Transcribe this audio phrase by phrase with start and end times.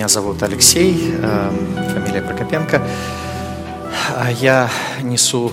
[0.00, 1.50] Э, меня зовут Алексей, э,
[1.92, 2.80] фамилия Прокопенко.
[4.40, 4.70] Я
[5.02, 5.52] несу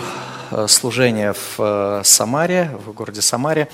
[0.52, 3.68] э, служение в Самаре, в городе Самаре.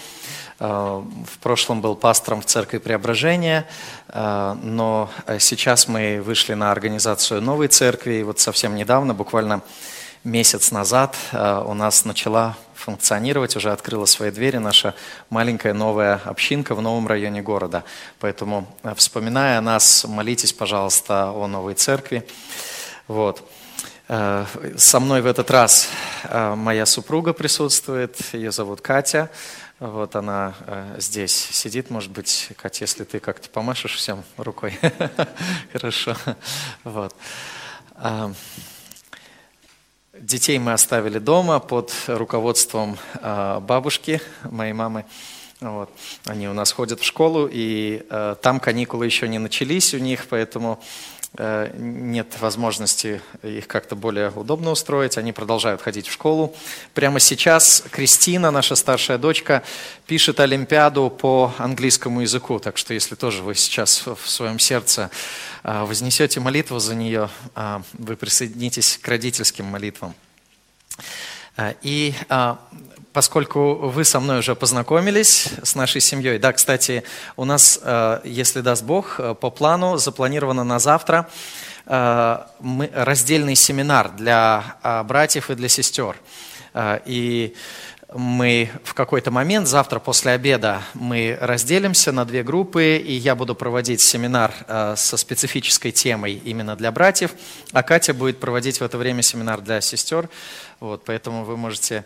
[0.59, 3.65] В прошлом был пастором в Церкви Преображения,
[4.13, 8.13] но сейчас мы вышли на организацию новой церкви.
[8.13, 9.62] И вот совсем недавно, буквально
[10.23, 14.94] месяц назад, у нас начала функционировать, уже открыла свои двери наша
[15.30, 17.86] маленькая новая общинка в новом районе города.
[18.20, 22.27] Поэтому, э, вспоминая нас, молитесь, пожалуйста, о новой церкви.
[23.08, 23.49] Вот.
[24.09, 25.88] Э, со мной в этот раз
[26.26, 29.30] э, моя супруга присутствует, ее зовут Катя.
[29.80, 30.54] Вот она
[30.98, 34.80] здесь сидит, может быть, Катя, если ты как-то помашешь всем рукой.
[35.74, 36.16] Хорошо.
[36.85, 37.13] Вот.
[40.19, 45.05] Детей мы оставили дома под руководством а, бабушки, моей мамы.
[45.59, 45.89] Вот.
[46.25, 50.27] Они у нас ходят в школу, и э, там каникулы еще не начались у них,
[50.29, 50.79] поэтому
[51.39, 55.17] нет возможности их как-то более удобно устроить.
[55.17, 56.55] Они продолжают ходить в школу.
[56.93, 59.63] Прямо сейчас Кристина, наша старшая дочка,
[60.05, 62.59] пишет Олимпиаду по английскому языку.
[62.59, 65.09] Так что если тоже вы сейчас в своем сердце
[65.63, 70.13] э, вознесете молитву за нее, э, вы присоединитесь к родительским молитвам.
[71.57, 72.56] Э, и э,
[73.13, 77.03] поскольку вы со мной уже познакомились с нашей семьей, да, кстати,
[77.38, 81.29] у нас, э, если даст Бог, по плану запланировано на завтра
[81.85, 86.16] раздельный семинар для братьев и для сестер.
[87.06, 87.56] И
[88.16, 93.56] мы в какой-то момент, завтра после обеда, мы разделимся на две группы, и я буду
[93.56, 94.53] проводить семинар
[94.95, 97.31] со специфической темой именно для братьев,
[97.72, 100.29] а Катя будет проводить в это время семинар для сестер.
[100.79, 102.03] Вот, поэтому вы можете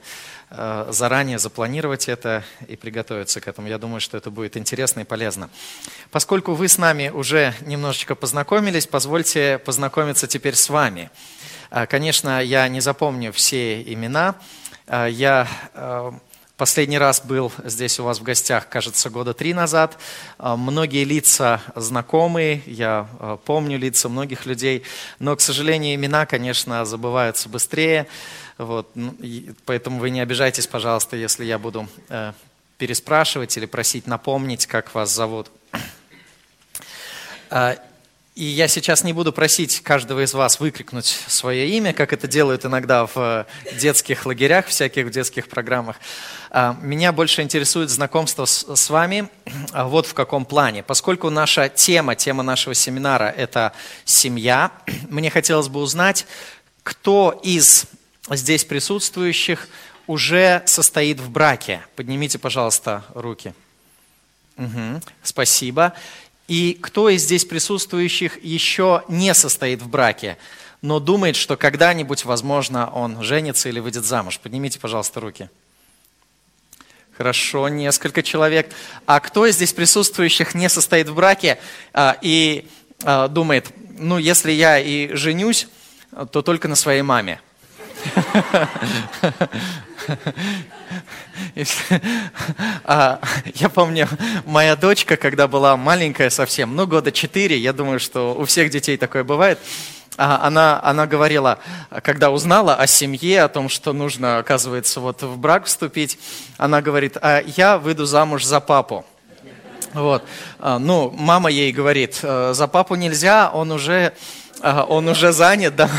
[0.51, 3.67] э, заранее запланировать это и приготовиться к этому.
[3.67, 5.50] Я думаю, что это будет интересно и полезно.
[6.12, 11.09] Поскольку вы с нами уже немножечко познакомились, позвольте познакомиться теперь с вами.
[11.72, 14.35] Э, конечно, я не запомню все имена.
[14.88, 15.48] Э, я
[16.58, 19.96] Последний раз был здесь у вас в гостях, кажется, года три назад.
[20.40, 23.08] Многие лица знакомые, я
[23.46, 24.81] помню лица многих людей,
[25.20, 28.08] но, к сожалению, имена, конечно, забываются быстрее.
[28.58, 29.16] Вот, ну,
[29.66, 31.88] поэтому вы не обижайтесь, пожалуйста, если я буду
[32.80, 35.52] переспрашивать или просить напомнить, как вас зовут.
[38.38, 42.66] И я сейчас не буду просить каждого из вас выкрикнуть свое имя, как это делают
[42.66, 43.48] иногда в
[43.80, 45.96] детских лагерях, всяких детских программах.
[46.52, 49.28] А, меня больше интересует знакомство с, с вами
[49.72, 50.84] а, вот в каком плане.
[50.84, 53.74] Поскольку наша тема, тема нашего семинара– это
[54.06, 54.72] семья,
[55.09, 56.28] мне хотелось бы узнать,
[56.84, 57.88] кто из
[58.30, 59.68] здесь присутствующих
[60.06, 61.81] уже состоит в браке?
[61.96, 63.56] Поднимите, пожалуйста, руки.
[64.58, 65.94] Угу, спасибо.
[66.47, 70.38] И кто из здесь присутствующих еще не состоит в браке,
[70.81, 74.40] но думает, что когда-нибудь, возможно, он женится или выйдет замуж?
[74.40, 75.50] Поднимите, пожалуйста, руки.
[77.18, 78.72] Хорошо, несколько человек.
[79.06, 81.58] А кто из здесь присутствующих не состоит в браке
[81.91, 82.68] а, и
[83.03, 85.68] а, думает, ну, если я и женюсь,
[86.31, 87.41] то только на своей маме?
[92.84, 93.19] А,
[93.56, 94.08] я помню,
[94.46, 98.97] моя дочка, когда была маленькая совсем, ну, года четыре, я думаю, что у всех детей
[98.97, 99.59] такое бывает,
[100.18, 101.59] а, она, она говорила,
[102.03, 106.18] когда узнала о семье, о том, что нужно, оказывается, вот в брак вступить,
[106.58, 109.06] она говорит, а я выйду замуж за папу.
[109.94, 110.24] Вот.
[110.59, 114.14] А, ну, мама ей говорит, «Э, за папу нельзя, он уже
[114.62, 115.90] он уже занят, да,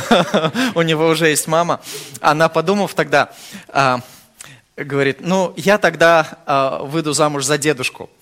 [0.74, 1.80] у него уже есть мама.
[2.20, 3.30] Она, подумав тогда,
[3.68, 4.00] а,
[4.84, 8.10] говорит, ну, я тогда а, выйду замуж за дедушку.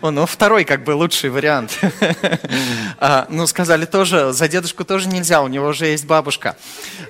[0.00, 1.78] Ну, второй как бы лучший вариант.
[3.00, 6.56] А, ну, сказали тоже, за дедушку тоже нельзя, у него уже есть бабушка.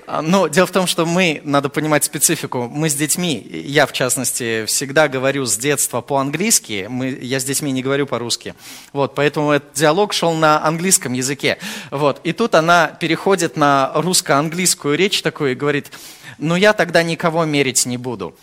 [0.06, 3.92] А, но дело в том, что мы, надо понимать специфику, мы с детьми, я в
[3.92, 6.88] частности, всегда говорю с детства по-английски,
[7.22, 8.54] я с детьми не говорю по-русски.
[8.92, 11.58] Вот, поэтому этот диалог шел на английском языке.
[11.90, 15.90] Вот, и тут она переходит на русско-английскую речь такую и говорит,
[16.38, 18.34] ну, я тогда никого мерить не буду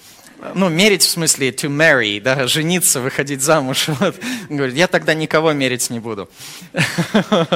[0.54, 3.88] ну, мерить в смысле to marry, да, жениться, выходить замуж.
[4.00, 4.16] Вот.
[4.50, 6.30] Говорит, я тогда никого мерить не буду.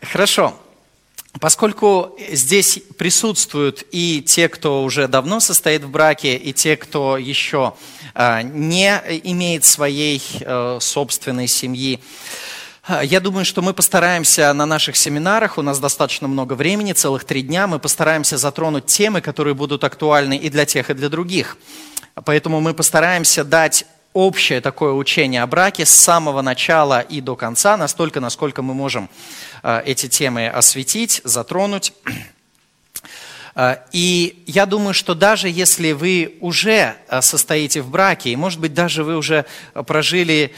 [0.00, 0.56] Хорошо.
[1.40, 7.74] Поскольку здесь присутствуют и те, кто уже давно состоит в браке, и те, кто еще
[8.14, 8.88] а, не
[9.24, 12.00] имеет своей а, собственной семьи,
[13.02, 17.42] я думаю, что мы постараемся на наших семинарах, у нас достаточно много времени, целых три
[17.42, 21.56] дня, мы постараемся затронуть темы, которые будут актуальны и для тех, и для других.
[22.24, 27.76] Поэтому мы постараемся дать общее такое учение о браке с самого начала и до конца,
[27.76, 29.10] настолько, насколько мы можем
[29.64, 31.92] э, эти темы осветить, затронуть.
[33.56, 38.74] Э, и я думаю, что даже если вы уже состоите в браке, и, может быть,
[38.74, 39.44] даже вы уже
[39.86, 40.54] прожили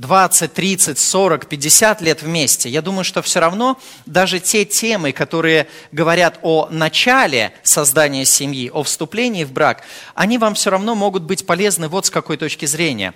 [0.00, 5.68] 20, 30, 40, 50 лет вместе, я думаю, что все равно даже те темы, которые
[5.92, 9.82] говорят о начале создания семьи, о вступлении в брак,
[10.14, 13.12] они вам все равно могут быть полезны вот с какой точки зрения.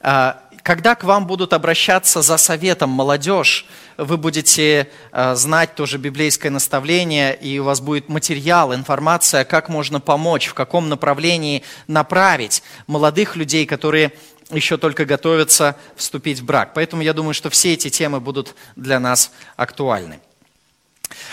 [0.00, 3.66] А, когда к вам будут обращаться за советом молодежь,
[3.98, 10.00] вы будете а, знать тоже библейское наставление, и у вас будет материал, информация, как можно
[10.00, 14.12] помочь, в каком направлении направить молодых людей, которые
[14.50, 16.72] еще только готовятся вступить в брак.
[16.74, 20.20] Поэтому я думаю, что все эти темы будут для нас актуальны.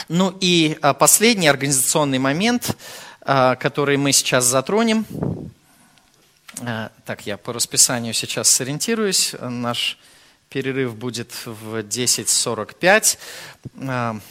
[0.08, 2.78] Ну и а, последний организационный момент,
[3.22, 5.06] а, который мы сейчас затронем.
[6.62, 9.36] А, так, я по расписанию сейчас сориентируюсь.
[9.40, 9.98] Наш
[10.50, 14.22] перерыв будет в 10.45.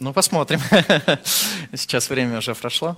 [0.00, 0.60] Ну, посмотрим.
[1.74, 2.96] Сейчас время уже прошло.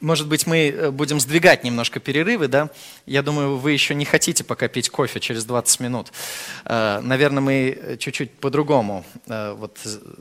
[0.00, 2.70] Может быть, мы э, будем сдвигать немножко перерывы, да?
[3.06, 6.12] Я думаю, вы еще не хотите пока пить кофе через 20 минут.
[6.64, 9.04] Э, наверное, мы чуть-чуть по-другому.
[9.26, 9.78] Э, вот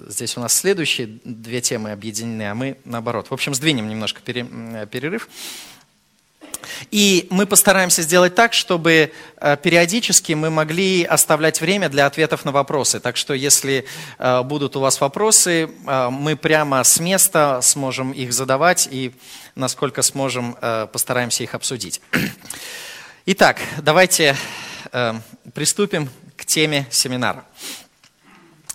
[0.07, 3.27] здесь у нас следующие две темы объединены, а мы наоборот.
[3.29, 5.27] В общем, сдвинем немножко перерыв.
[6.91, 12.51] И мы постараемся сделать так, чтобы э, периодически мы могли оставлять время для ответов на
[12.51, 12.99] вопросы.
[12.99, 13.85] Так что если
[14.19, 19.13] э, будут у вас вопросы, э, мы прямо с места сможем их задавать и
[19.55, 20.57] насколько сможем,
[20.91, 22.01] постараемся их обсудить.
[23.27, 24.35] Итак, давайте
[25.53, 27.45] приступим к теме семинара.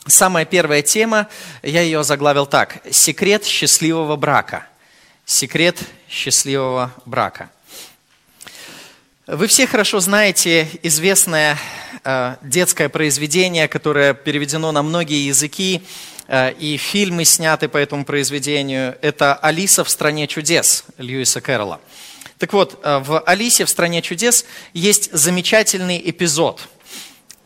[0.09, 1.29] Самая первая тема,
[1.63, 2.81] я ее заглавил так.
[2.91, 4.67] Секрет счастливого брака.
[5.27, 7.51] Секрет счастливого брака.
[9.31, 11.59] Вы все хорошо знаете известное
[12.03, 15.83] э, детское произведение, которое переведено на многие языки,
[16.29, 18.97] э, и фильмы сняты по этому произведению.
[19.03, 21.79] Это «Алиса в стране чудес» Льюиса Кэрролла.
[22.39, 26.67] Так вот, э, в «Алисе в стране чудес» есть замечательный эпизод.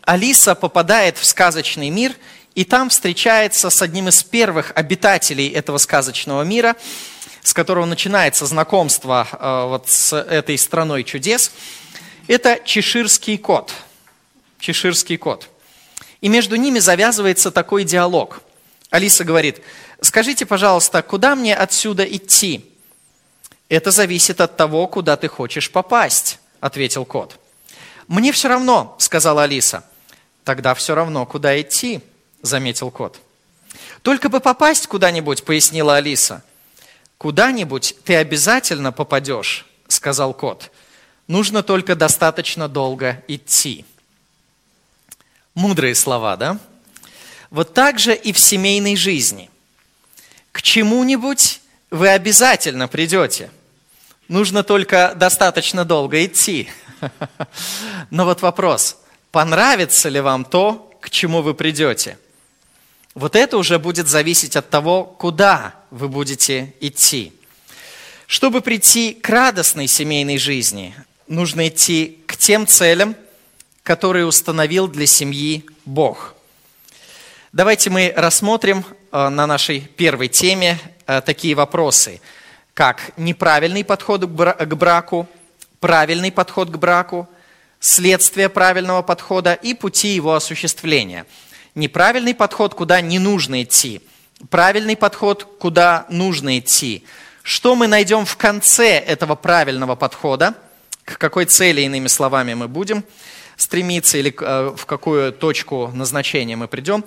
[0.02, 2.12] Алиса попадает в сказочный мир,
[2.55, 6.76] и там встречается с одним из первых обитателей этого сказочного мира–
[7.43, 11.53] с которого начинается знакомство э, вот с этой страной чудес,
[12.29, 13.73] это чеширский кот.
[14.59, 15.49] Чеширский кот.
[16.21, 18.43] И между ними завязывается такой диалог.
[18.91, 19.61] Алиса говорит,
[20.00, 22.71] скажите, пожалуйста, куда мне отсюда идти?
[23.69, 27.39] Это зависит от того, куда ты хочешь попасть, ответил кот.
[28.06, 29.85] Мне все равно, сказала Алиса.
[30.44, 32.00] Тогда все равно, куда идти,
[32.43, 33.19] заметил кот.
[34.03, 36.44] Только бы попасть куда-нибудь, пояснила Алиса.
[37.23, 40.73] Куда-нибудь ты обязательно попадешь, сказал кот.
[41.29, 43.85] Нужно только достаточно долго идти.
[45.55, 46.59] Мудрые слова, да?
[47.49, 49.51] Вот так же и в семейной жизни.
[50.51, 51.61] К чему-нибудь
[51.93, 53.53] вы обязательно придете.
[54.27, 56.69] Нужно только достаточно долго идти.
[58.11, 58.96] Но вот вопрос,
[59.31, 62.19] понравится ли вам то, к чему вы придете?
[63.15, 67.33] Вот это уже будет зависеть от того, куда вы будете идти.
[68.27, 70.95] Чтобы прийти к радостной семейной жизни,
[71.29, 73.15] нужно идти к тем целям,
[73.83, 76.35] которые установил для семьи Бог.
[77.53, 82.23] Давайте мы рассмотрим э, на нашей первой теме э, такие вопросы,
[82.73, 85.29] как неправильный подход к браку,
[85.81, 87.29] правильный подход к браку,
[87.79, 91.27] следствие правильного подхода и пути его осуществления–
[91.74, 94.02] Неправильный подход, куда не нужно идти.
[94.50, 97.05] Правильный подход, куда нужно идти.
[97.43, 100.55] Что мы найдем в конце этого правильного подхода?
[101.05, 103.05] К какой цели, иными словами, мы будем
[103.56, 107.05] стремиться или э, в какую точку назначения мы придем?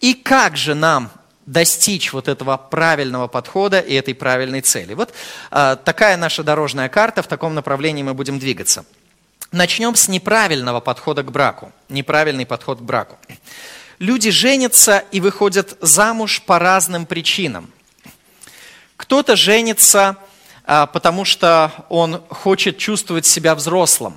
[0.00, 1.10] И как же нам
[1.46, 4.94] достичь вот этого правильного подхода и этой правильной цели.
[4.94, 5.14] Вот
[5.50, 8.84] э, такая наша дорожная карта, в таком направлении мы будем двигаться.
[9.50, 11.72] Начнем с неправильного подхода к браку.
[11.88, 13.16] Неправильный подход к браку.
[13.98, 17.68] Люди женятся и выходят замуж по разным причинам.
[18.96, 20.16] Кто-то женится,
[20.64, 24.14] а, потому что он хочет чувствовать себя взрослым.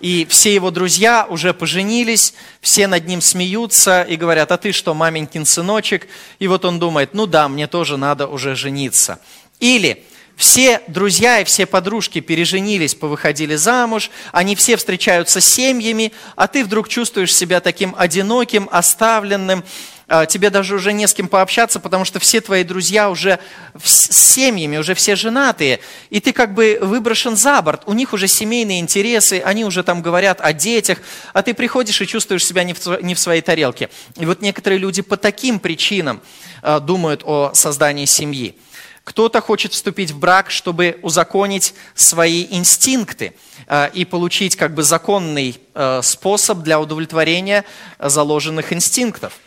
[0.00, 4.92] И все его друзья уже поженились, все над ним смеются и говорят, а ты что,
[4.92, 6.06] маменькин сыночек?
[6.38, 9.18] И вот он думает, ну да, мне тоже надо уже жениться.
[9.60, 10.04] Или
[10.40, 16.64] все друзья и все подружки переженились, повыходили замуж, они все встречаются с семьями, а ты
[16.64, 19.62] вдруг чувствуешь себя таким одиноким, оставленным,
[20.08, 23.38] а, тебе даже уже не с кем пообщаться, потому что все твои друзья уже
[23.84, 28.26] с семьями, уже все женатые, и ты как бы выброшен за борт, у них уже
[28.26, 31.00] семейные интересы, они уже там говорят о детях,
[31.34, 33.90] а ты приходишь и чувствуешь себя не в, не в своей тарелке.
[34.16, 36.22] И вот некоторые люди по таким причинам
[36.62, 38.56] а, думают о создании семьи.
[39.04, 43.34] Кто-то хочет вступить в брак, чтобы узаконить свои инстинкты
[43.66, 45.60] а, и получить как бы законный
[46.02, 47.64] способ для удовлетворения
[47.98, 49.32] заложенных инстинктов–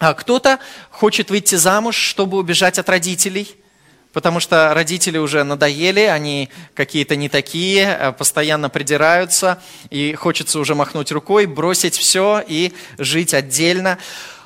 [0.00, 0.58] а кто-то
[0.90, 3.54] хочет выйти замуж, чтобы убежать от родителей,
[4.14, 10.74] потому что родители уже надоели, они какие-то не такие, э, постоянно придираются, и хочется уже
[10.74, 13.98] махнуть рукой, бросить все и жить отдельно.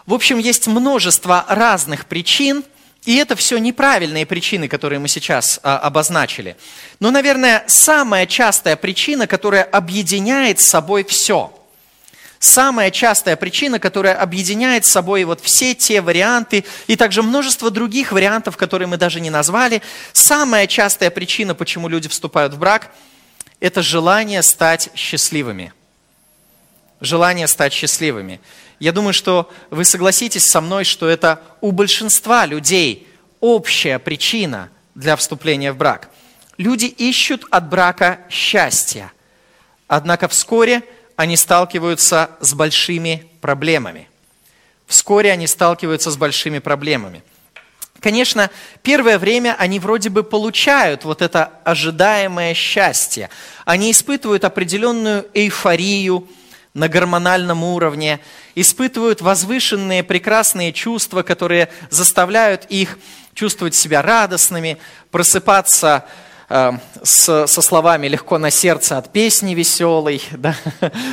[0.07, 2.65] В общем, есть множество разных причин,
[3.05, 6.57] и это все неправильные причины, которые мы сейчас а, обозначили.
[7.01, 11.53] Но, наверное, самая частая причина, которая объединяет с собой все–
[12.45, 18.13] самая частая причина, которая объединяет с собой вот все те варианты и также множество других
[18.13, 19.83] вариантов, которые мы даже не назвали.
[20.13, 22.91] Самая частая причина, почему люди вступают в брак,
[23.61, 25.73] это желание стать счастливыми.
[27.01, 28.41] Желание стать счастливыми.
[28.78, 33.09] Я думаю, что вы согласитесь со мной, что это у большинства людей
[33.40, 36.11] общая причина для вступления в брак.
[36.57, 39.12] Люди ищут от брака счастья.
[39.87, 40.83] Однако вскоре
[41.16, 44.09] они сталкиваются с большими проблемами.
[44.87, 47.23] Вскоре они сталкиваются с большими проблемами.
[48.00, 48.50] Конечно,
[48.83, 53.31] первое время они вроде бы получают вот это ожидаемое счастье.
[53.64, 56.28] Они испытывают определенную эйфорию
[56.75, 58.21] на гормональном уровне,
[58.54, 62.99] испытывают возвышенные прекрасные чувства, которые заставляют их
[63.33, 64.78] чувствовать себя радостными,
[65.11, 66.04] просыпаться
[66.49, 70.54] Э, с, со словами «легко на сердце от песни веселой», да?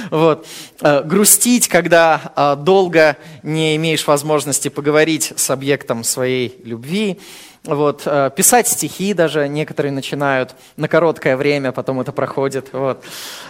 [0.10, 0.46] вот.
[0.82, 7.20] Э, грустить, когда э, долго не имеешь возможности поговорить с объектом своей любви,
[7.63, 8.03] вот.
[8.36, 12.70] писать стихи даже некоторые начинают на короткое время, потом это проходит.
[12.74, 13.03] Вот.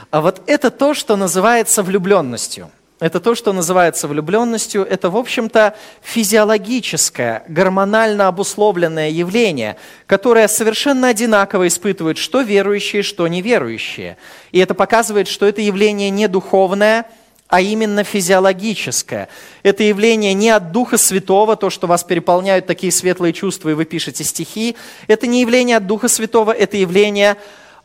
[0.10, 2.70] А вот это то, что называется влюбленностью–
[3.02, 4.86] это то, что называется влюбленностью.
[4.86, 14.18] Это, в общем-то, физиологическое, гормонально обусловленное явление, которое совершенно одинаково испытывают что верующие, что неверующие.
[14.52, 17.06] И это показывает, что это явление не духовное,
[17.52, 19.28] а именно физиологическое.
[19.62, 23.84] Это явление не от Духа Святого, то, что вас переполняют такие светлые чувства, и вы
[23.84, 24.78] пишете стихи.
[25.08, 27.36] Это не явление от Духа Святого, это явление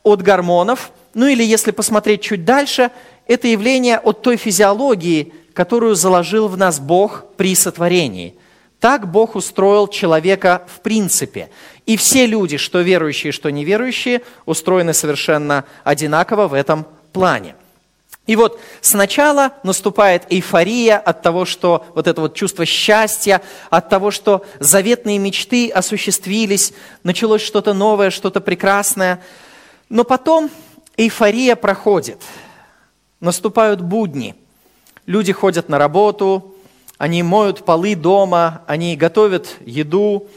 [0.04, 0.92] от гормонов.
[1.14, 2.92] Ну или если посмотреть чуть дальше,
[3.26, 8.36] это явление от той физиологии, которую заложил в нас Бог при сотворении.
[8.78, 11.50] Так Бог устроил человека в принципе.
[11.86, 17.56] И все люди, что верующие, что неверующие, устроены совершенно одинаково в этом плане.
[18.26, 23.40] И вот сначала наступает эйфория от того, что вот это вот чувство счастья,
[23.70, 26.72] от того, что заветные мечты осуществились,
[27.04, 29.22] началось что-то новое, что-то прекрасное.
[29.88, 30.50] Но потом
[30.96, 32.20] эйфория проходит–
[33.20, 34.34] наступают будни.
[35.06, 36.54] Люди ходят на работу,
[36.98, 40.28] они моют полы дома, они готовят еду.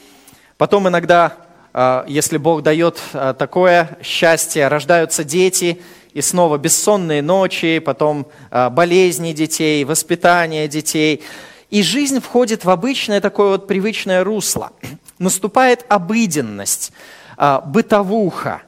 [0.57, 1.33] Потом иногда,
[1.73, 5.81] а, если Бог дает а, такое счастье, рождаются дети,
[6.13, 11.23] и снова бессонные ночи, потом а, болезни детей, воспитание детей.
[11.69, 14.71] И жизнь входит в обычное такое вот привычное русло.
[15.19, 16.91] Наступает обыденность,
[17.65, 18.61] бытовуха.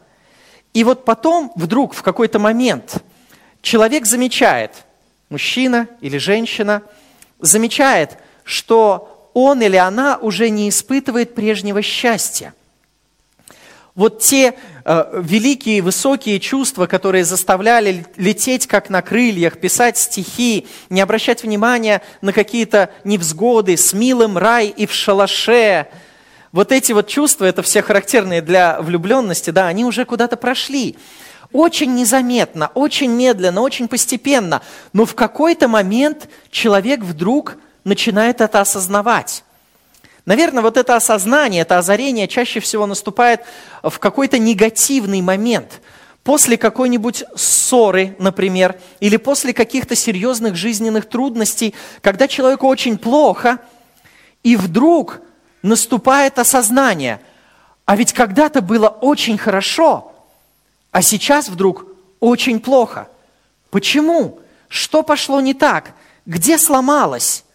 [0.74, 3.03] И вот потом вдруг в какой-то момент–
[3.62, 4.71] человек замечает,
[5.29, 6.83] мужчина или женщина,
[7.39, 12.53] замечает, что он или она уже не испытывает прежнего счастья.
[13.93, 14.53] Вот те
[14.86, 22.01] э, великие, высокие чувства, которые заставляли лететь как на крыльях, писать стихи, не обращать внимания
[22.21, 25.88] на какие-то невзгоды, с милым рай и в шалаше,
[26.53, 30.98] вот эти вот чувства, это все характерные для влюбленности, да, они уже куда-то прошли
[31.53, 34.62] очень незаметно, очень медленно, очень постепенно,
[34.93, 39.43] но в какой-то момент человек вдруг начинает это осознавать.
[40.25, 43.41] Наверное, вот это осознание, это озарение чаще всего наступает
[43.81, 45.81] в какой-то негативный момент,
[46.23, 53.59] после какой-нибудь ссоры, например, или после каких-то серьезных жизненных трудностей, когда человеку очень плохо,
[54.43, 55.21] и вдруг
[55.63, 57.19] наступает осознание,
[57.85, 60.07] а ведь когда-то было очень хорошо–
[60.91, 61.85] а сейчас вдруг
[62.19, 63.07] очень плохо.
[63.69, 64.39] Почему?
[64.67, 65.93] Что пошло не так?
[66.25, 67.45] Где сломалось?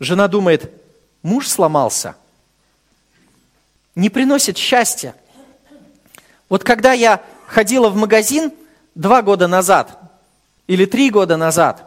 [0.00, 0.72] Жена думает,
[1.22, 2.16] муж сломался.
[3.94, 5.14] Не приносит счастья.
[6.48, 8.52] Вот когда я ходила в магазин
[8.94, 9.98] два года назад
[10.66, 11.84] или три года назад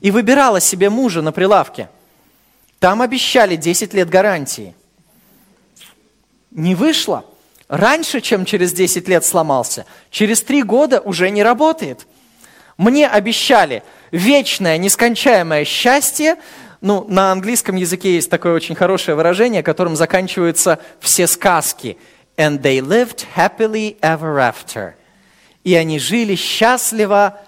[0.00, 1.88] и выбирала себе мужа на прилавке,
[2.82, 4.74] Там обещали 10 лет гарантии.
[6.50, 7.24] Не вышло.
[7.68, 12.08] Раньше, чем через 10 лет сломался, через 3 года уже не работает.
[12.76, 16.36] Мне обещали вечное, нескончаемое счастье.
[16.82, 21.96] Ну, на английском языке есть такое очень хорошее выражение, которым заканчиваются все сказки.
[22.36, 24.94] And they lived happily ever after.
[25.62, 27.38] И они жили счастливо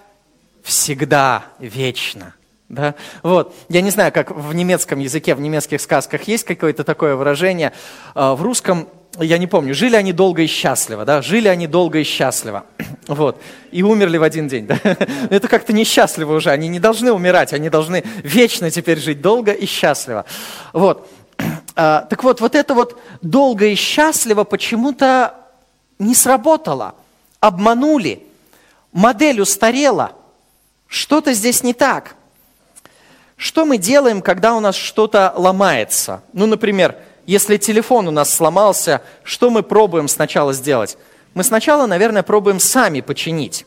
[0.62, 2.34] всегда, вечно.
[2.68, 2.94] Да?
[3.24, 3.54] Вот.
[3.68, 7.72] Я не знаю, как в немецком языке, в немецких сказках есть какое-то такое выражение.
[8.14, 8.88] А, в русском,
[9.18, 11.04] я не помню, жили они долго и счастливо.
[11.04, 11.22] Да?
[11.22, 12.66] Жили они долго и счастливо.
[13.06, 13.40] Вот.
[13.70, 14.66] И умерли в один день.
[14.66, 14.78] Да?
[15.30, 16.50] Это как-то несчастливо уже.
[16.50, 20.24] Они не должны умирать, они должны вечно теперь жить долго и счастливо.
[20.72, 21.08] Вот.
[21.76, 25.34] А, так вот, вот это вот долго и счастливо почему-то
[25.98, 26.94] не сработало.
[27.40, 28.22] Обманули.
[28.92, 30.12] Модель устарела.
[30.86, 32.14] Что-то здесь не так.
[33.36, 36.22] Что мы делаем, когда у нас что-то ломается?
[36.32, 36.96] Ну, например,
[37.26, 40.96] если телефон у нас сломался, что мы пробуем сначала сделать?
[41.34, 43.66] Мы сначала, наверное, пробуем сами починить.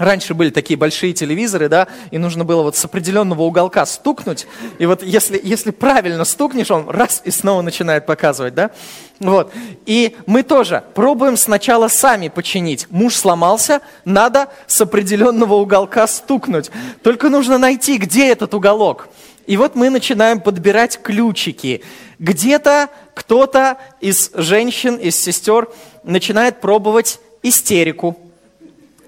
[0.00, 4.46] Раньше были такие большие телевизоры, да, и нужно было вот с определенного уголка стукнуть,
[4.78, 8.70] и вот если, если правильно стукнешь, он раз и снова начинает показывать, да.
[9.18, 9.52] Вот.
[9.84, 12.86] И мы тоже пробуем сначала сами починить.
[12.88, 16.70] Муж сломался, надо с определенного уголка стукнуть.
[17.02, 19.08] Только нужно найти, где этот уголок.
[19.46, 21.82] И вот мы начинаем подбирать ключики.
[22.18, 25.68] Где-то кто-то из женщин, из сестер
[26.04, 28.16] начинает пробовать истерику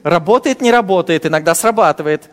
[0.03, 2.29] Работает, не работает, иногда срабатывает.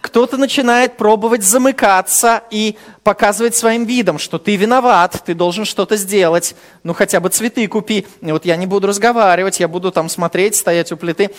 [0.00, 6.56] Кто-то начинает пробовать замыкаться и показывать своим видом, что ты виноват, ты должен что-то сделать.
[6.82, 8.06] Ну, хотя бы цветы купи.
[8.20, 11.30] Вот я не буду разговаривать, я буду там смотреть, стоять у плиты.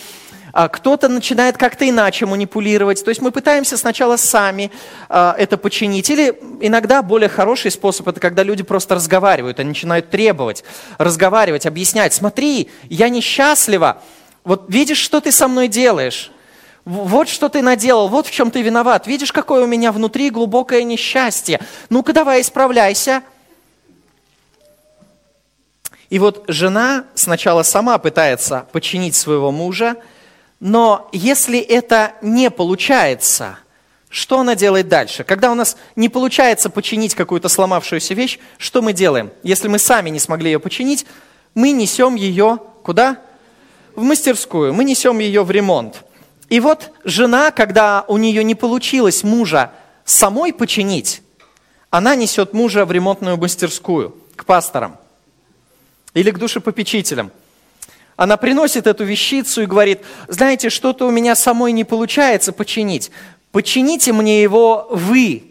[0.54, 3.04] А кто-то начинает как-то иначе манипулировать.
[3.04, 4.70] То есть мы пытаемся сначала сами
[5.08, 6.08] а, это починить.
[6.08, 10.62] Или иногда более хороший способ– это когда люди просто разговаривают, они начинают требовать,
[10.96, 12.14] разговаривать, объяснять.
[12.14, 14.00] Смотри, я несчастлива,
[14.44, 16.30] вот видишь, что ты со мной делаешь?
[16.84, 19.08] Вот что ты наделал, вот в чем ты виноват.
[19.08, 21.58] Видишь, какое у меня внутри глубокое несчастье.
[21.90, 23.24] Ну-ка давай исправляйся.
[26.10, 29.96] И вот жена сначала сама пытается починить своего мужа,
[30.60, 33.58] но если это не получается,
[34.08, 35.24] что она делает дальше?
[35.24, 39.32] Когда у нас не получается починить какую-то сломавшуюся вещь, что мы делаем?
[39.42, 41.06] Если мы сами не смогли ее починить,
[41.54, 43.20] мы несем ее куда?
[43.94, 46.04] в мастерскую, мы несем ее в ремонт.
[46.48, 49.72] И вот жена, когда у нее не получилось мужа
[50.04, 51.22] самой починить,
[51.90, 54.98] она несет мужа в ремонтную мастерскую, к пасторам
[56.12, 57.30] или к душепопечителям.
[58.16, 63.10] Она приносит эту вещицу и говорит, знаете, что-то у меня самой не получается починить.
[63.50, 65.44] Почините мне его вы,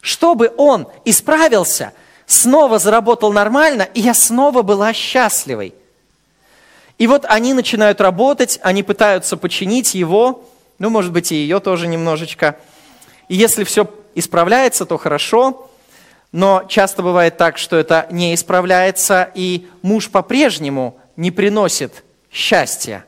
[0.00, 1.92] чтобы он исправился,
[2.26, 5.74] снова заработал нормально, и я снова была счастливой.
[6.98, 10.44] И вот они начинают работать, они пытаются починить его,
[10.78, 12.56] ну, может быть, и ее тоже немножечко.
[13.28, 15.70] И если все исправляется, то хорошо,
[16.32, 22.02] но часто бывает так, что это не исправляется, и муж по-прежнему не приносит
[22.32, 23.04] счастья.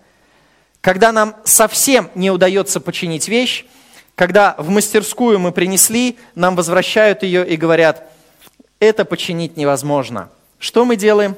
[0.83, 3.65] Когда нам совсем не удается починить вещь,
[4.15, 8.13] когда в мастерскую мы принесли, нам возвращают ее и говорят,
[8.81, 10.29] это починить невозможно.
[10.59, 11.37] Что мы делаем?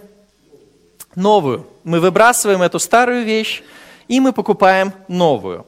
[1.15, 1.67] новую.
[1.85, 3.63] Мы выбрасываем эту старую вещь,
[4.09, 5.67] и мы покупаем новую.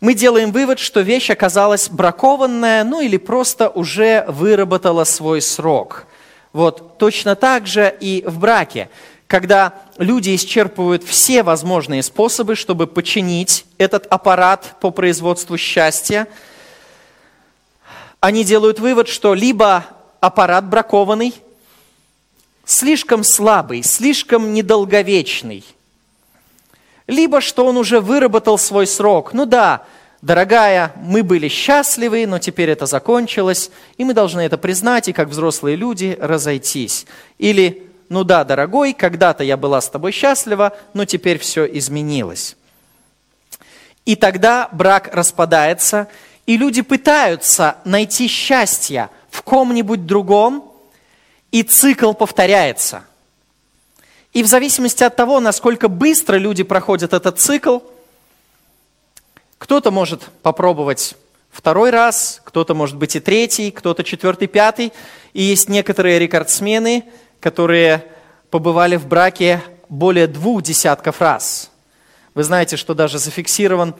[0.00, 6.06] Мы делаем вывод, что вещь оказалась бракованная, ну или просто уже выработала свой срок.
[6.52, 8.88] Вот точно так же и в браке,
[9.26, 16.28] когда люди исчерпывают все возможные способы, чтобы починить этот аппарат по производству счастья,
[18.20, 19.84] они делают вывод, что либо
[20.20, 21.34] аппарат бракованный–
[22.66, 25.64] слишком слабый, слишком недолговечный.
[27.06, 29.32] Либо что он уже выработал свой срок.
[29.32, 29.84] Ну да,
[30.20, 35.28] дорогая, мы были счастливы, но теперь это закончилось, и мы должны это признать и как
[35.28, 37.06] взрослые люди разойтись.
[37.38, 42.56] Или, ну да, дорогой, когда-то я была с тобой счастлива, но теперь все изменилось.
[44.04, 46.08] И тогда брак распадается,
[46.46, 50.72] и люди пытаются найти счастье в ком-нибудь другом,
[51.50, 53.04] и цикл повторяется.
[54.32, 57.78] И в зависимости от того, насколько быстро люди проходят этот цикл,
[59.58, 61.16] кто-то может попробовать
[61.50, 64.92] второй раз, кто-то может быть и третий, кто-то четвертый, пятый.
[65.32, 67.04] И есть некоторые рекордсмены,
[67.46, 68.04] которые
[68.50, 71.70] побывали в браке более двух десятков раз.
[72.34, 73.94] Вы знаете, что даже зафиксирован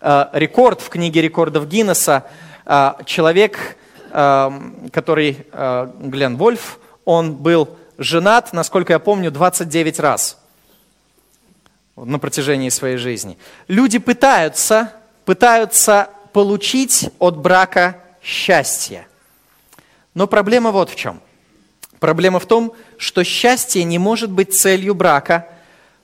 [0.00, 2.24] э, рекорд в книге рекордов Гиннесса.
[2.66, 3.76] Э, человек
[4.10, 10.36] эм, который э, Глен Вольф, он был женат, насколько я помню, 29 раз
[11.94, 13.38] на протяжении своей жизни.
[13.68, 14.92] Люди пытаются,
[15.24, 19.06] пытаются получить от брака счастье.
[20.14, 21.20] Но проблема вот в чем.
[22.00, 25.48] Проблема в том, что счастье не может быть целью брака,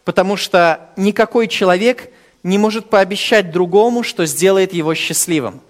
[0.05, 2.11] потому что никакой человек
[2.43, 5.61] не может пообещать другому, что сделает его счастливым.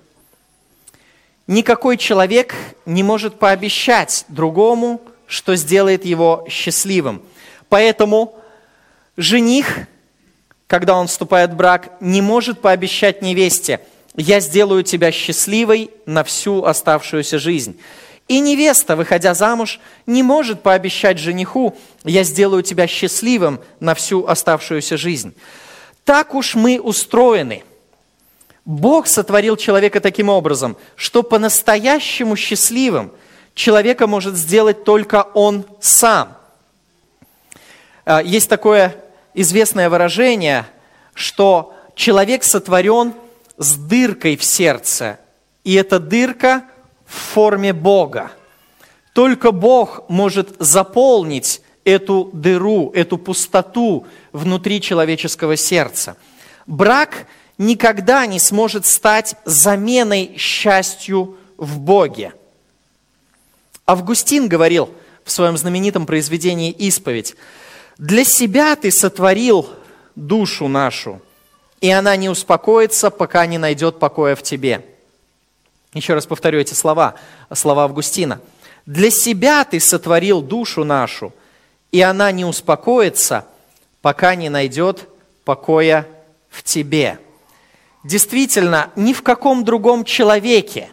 [1.46, 2.54] Никакой человек
[2.86, 7.22] не может пообещать другому, что сделает его счастливым.
[7.68, 8.34] Поэтому
[9.16, 9.80] жених,
[10.66, 13.80] когда он вступает в брак, не может пообещать невесте,
[14.16, 17.78] я сделаю тебя счастливой на всю оставшуюся жизнь.
[18.26, 24.96] И невеста, выходя замуж, не может пообещать жениху, я сделаю тебя счастливым на всю оставшуюся
[24.96, 25.34] жизнь.
[26.04, 27.64] Так уж мы устроены.
[28.64, 33.12] Бог сотворил человека таким образом, что по-настоящему счастливым
[33.54, 36.38] человека может сделать только он сам.
[38.06, 38.96] А, есть такое
[39.34, 40.66] известное выражение,
[41.12, 43.12] что человек сотворен
[43.58, 45.18] с дыркой в сердце,
[45.62, 46.64] и эта дырка
[47.06, 48.32] в форме Бога.
[49.12, 56.16] Только Бог может заполнить эту дыру, эту пустоту внутри человеческого сердца.
[56.66, 57.26] Брак
[57.58, 62.32] никогда не сможет стать заменой счастью в Боге.
[63.86, 64.90] Августин говорил
[65.24, 67.36] в своем знаменитом произведении «Исповедь»,
[67.96, 69.68] «Для себя ты сотворил
[70.16, 71.22] душу нашу,
[71.80, 74.84] и она не успокоится, пока не найдет покоя в тебе».
[75.94, 77.14] Еще раз повторю эти слова,
[77.52, 78.40] слова Августина.
[78.84, 81.32] «Для себя ты сотворил душу нашу,
[81.92, 83.46] и она не успокоится,
[84.02, 85.08] пока не найдет
[85.44, 86.06] покоя
[86.50, 87.18] в тебе».
[88.02, 90.90] Действительно, ни в каком другом человеке,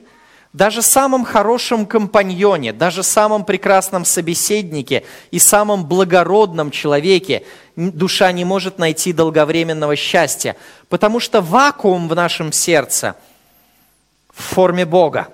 [0.54, 7.44] даже самом хорошем компаньоне, даже самом прекрасном собеседнике и самом благородном человеке
[7.76, 10.56] душа не может найти долговременного счастья,
[10.88, 13.16] потому что вакуум в нашем сердце
[14.42, 15.28] в форме Бога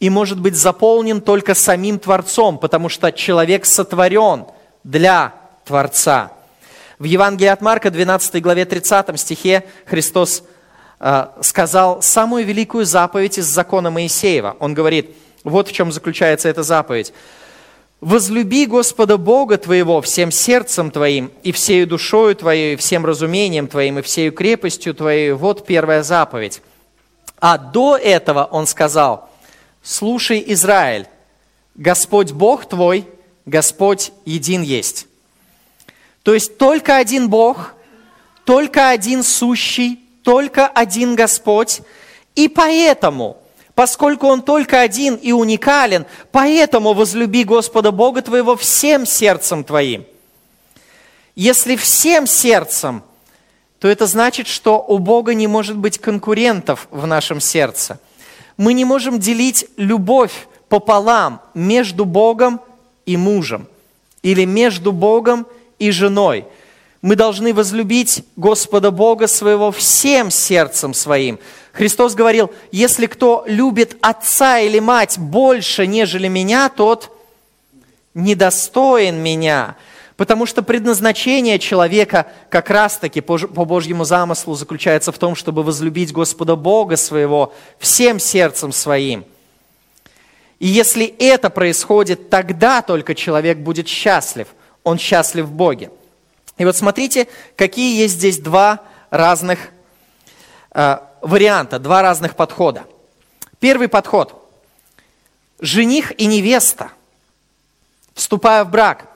[0.00, 4.44] и может быть заполнен только самим Творцом, потому что человек сотворен–
[4.88, 6.32] для Творца.
[6.98, 10.42] В Евангелии от Марка, 12 главе 30 стихе Христос
[10.98, 14.56] э, сказал самую великую заповедь из закона Моисеева.
[14.60, 15.14] Он говорит,
[15.44, 17.12] вот в чем заключается эта заповедь.
[18.00, 23.98] «Возлюби Господа Бога твоего всем сердцем твоим, и всею душою твоей, и всем разумением твоим,
[23.98, 25.32] и всею крепостью твоей».
[25.32, 26.62] Вот первая заповедь.
[27.40, 29.28] А до этого он сказал,
[29.82, 31.06] «Слушай, Израиль,
[31.74, 33.06] Господь Бог твой–
[33.48, 35.06] Господь един есть.
[36.22, 37.74] То есть только один Бог,
[38.44, 41.80] только один сущий, только один Господь.
[42.34, 43.38] И поэтому,
[43.74, 50.04] поскольку Он только один и уникален, поэтому возлюби Господа Бога твоего всем сердцем твоим.
[51.34, 53.02] Если всем сердцем,
[53.78, 58.00] то это значит, что у Бога не может быть конкурентов в нашем сердце.
[58.56, 62.60] Мы не можем делить любовь пополам между Богом
[63.06, 63.68] и мужем,
[64.22, 65.46] или между Богом
[65.78, 66.44] и женой.
[67.00, 71.38] Мы должны возлюбить Господа Бога своего всем сердцем своим.
[71.72, 77.16] Христос говорил, если кто любит отца или мать больше, нежели меня, тот
[78.14, 79.76] недостоин меня.
[80.18, 86.56] Потому что предназначение человека как раз-таки по Божьему замыслу заключается в том, чтобы возлюбить Господа
[86.56, 89.24] Бога своего всем сердцем своим–
[90.58, 94.48] и если это происходит, тогда только человек будет счастлив.
[94.82, 95.90] Он счастлив в Боге.
[96.56, 99.70] И вот смотрите, какие есть здесь два разных
[100.72, 102.84] э, варианта, два разных подхода.
[103.60, 104.34] Первый подход.
[105.60, 106.92] Жених и невеста,
[108.14, 109.08] вступая в брак,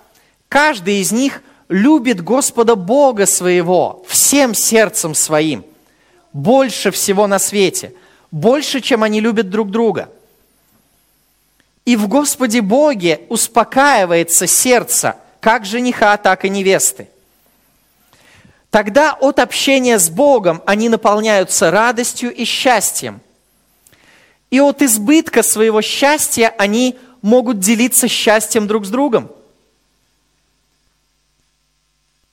[0.53, 5.65] каждый из них любит Господа Бога своего всем сердцем своим,
[6.33, 7.95] больше всего на свете,
[8.31, 10.09] больше, чем они любят друг друга–
[11.85, 17.09] и в Господе Боге успокаивается сердце как жениха, так и невесты.
[18.71, 23.21] Тогда от общения с Богом они наполняются радостью и счастьем.
[24.51, 29.31] И от избытка своего счастья они могут делиться счастьем друг с другом.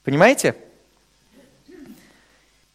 [0.03, 0.55] Понимаете?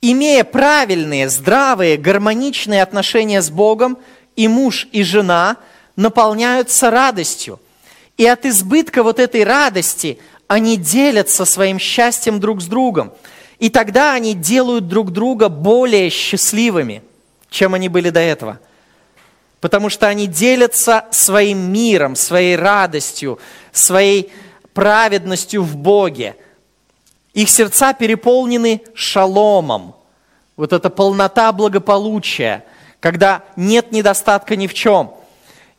[0.00, 3.98] Имея правильные, здравые, гармоничные отношения с Богом,
[4.36, 5.56] и муж, и жена–
[5.96, 7.60] наполняются радостью.
[8.16, 13.12] И от избытка вот этой радости они делятся своим счастьем друг с другом.
[13.58, 17.02] И тогда они делают друг друга более счастливыми,
[17.50, 18.58] чем они были до этого.
[19.60, 23.38] потому что они делятся своим миром, своей радостью,
[23.72, 24.30] своей
[24.74, 26.36] праведностью в Боге.
[27.34, 29.96] Их сердца переполнены шаломом.
[30.56, 32.64] Вот эта полнота благополучия,
[33.00, 35.12] когда нет недостатка ни в чем.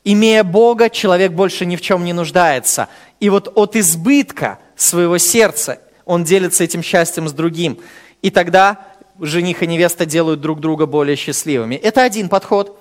[0.03, 2.89] Имея Бога, человек больше ни в чем не нуждается.
[3.21, 7.79] И вот от избытка своего сердца он делится этим счастьем с другим.
[8.21, 8.77] И тогда
[9.19, 11.75] жених и невеста делают друг друга более счастливыми.
[11.75, 12.77] Это один подход.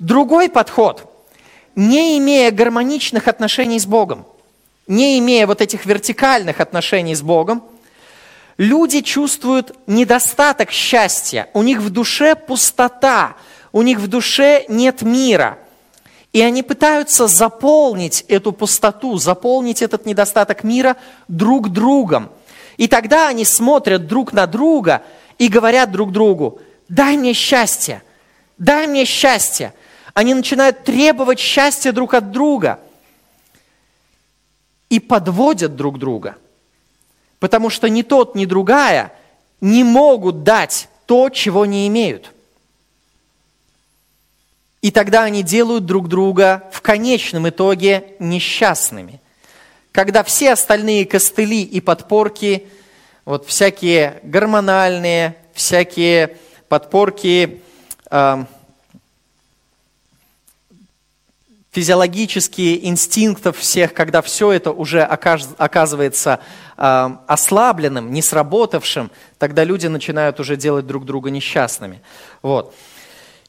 [0.00, 1.08] Другой подход,
[1.76, 4.26] не имея гармоничных отношений с Богом,
[4.88, 7.62] не имея вот этих вертикальных отношений с Богом,
[8.58, 13.36] люди чувствуют недостаток счастья, у них в душе пустота,
[13.72, 15.58] у них в душе нет мира.
[16.32, 20.96] И они пытаются заполнить эту пустоту, заполнить этот недостаток мира
[21.28, 22.30] друг другом.
[22.76, 25.02] И тогда они смотрят друг на друга
[25.38, 28.02] и говорят друг другу, дай мне счастье,
[28.58, 29.72] дай мне счастье.
[30.12, 32.80] Они начинают требовать счастья друг от друга
[34.88, 36.36] и подводят друг друга.
[37.46, 39.12] Потому что ни тот, ни другая
[39.60, 42.32] не могут дать то, чего не имеют.
[44.82, 49.20] И тогда они делают друг друга в конечном итоге несчастными.
[49.92, 52.66] Когда все остальные костыли и подпорки,
[53.24, 57.62] вот всякие гормональные, всякие подпорки,
[58.10, 58.44] э,
[61.76, 66.40] физиологические инстинктов всех, когда все это уже оказывается
[66.78, 72.00] э, ослабленным, не сработавшим, тогда люди начинают уже делать друг друга несчастными.
[72.40, 72.74] Вот.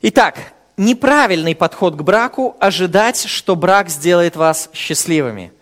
[0.02, 0.40] Итак,
[0.76, 5.54] неправильный подход к браку– ожидать, что брак сделает вас счастливыми.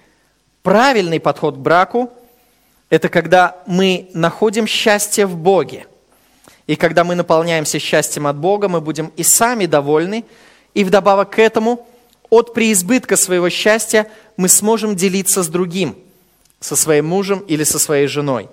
[0.63, 2.11] Правильный подход к браку–
[2.89, 5.85] это когда мы находим счастье в Боге.
[6.65, 10.25] И когда мы наполняемся счастьем от Бога, мы будем и сами довольны,
[10.73, 11.87] и вдобавок к этому–
[12.29, 14.07] от преизбытка своего счастья
[14.37, 15.95] мы сможем делиться с другим,
[16.59, 18.49] со своим мужем или со своей женой.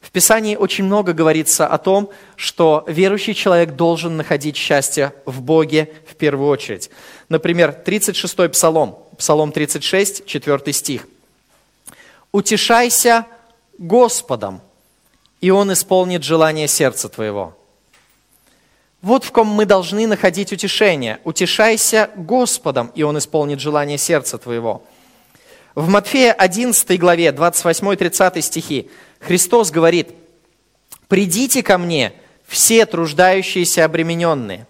[0.00, 5.92] В Писании очень много говорится о том, что верующий человек должен находить счастье в Боге
[6.08, 6.90] в первую очередь.
[7.28, 11.08] Например, 36-й Псалом, Псалом 36, 4 стих.
[12.30, 13.26] «Утешайся
[13.78, 14.60] Господом,
[15.40, 17.56] и Он исполнит желание сердца твоего».
[19.06, 21.20] Вот в ком мы должны находить утешение.
[21.22, 24.82] Утешайся Господом, и Он исполнит желание сердца твоего.
[25.76, 28.90] В Матфея 11 главе, 28-30 стихи,
[29.20, 30.08] Христос говорит,
[31.06, 32.14] «Придите ко мне,
[32.48, 34.66] все труждающиеся обремененные.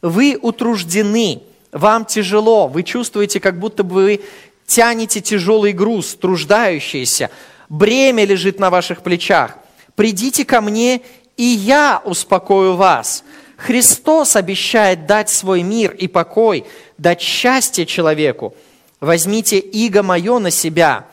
[0.00, 4.20] Вы утруждены, вам тяжело, вы чувствуете, как будто бы вы
[4.66, 7.30] тянете тяжелый груз, труждающийся,
[7.68, 9.58] бремя лежит на ваших плечах.
[9.96, 11.02] Придите ко мне,
[11.36, 13.22] и я успокою вас.
[13.60, 16.64] Христос обещает дать свой мир и покой,
[16.96, 18.54] дать счастье человеку.
[19.00, 21.06] Возьмите иго мое на себя.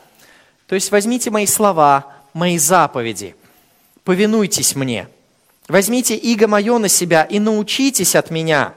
[0.66, 3.36] То есть возьмите мои слова, мои заповеди.
[4.06, 5.10] Повинуйтесь мне.
[5.68, 8.74] Возьмите иго мое на себя и научитесь от меня.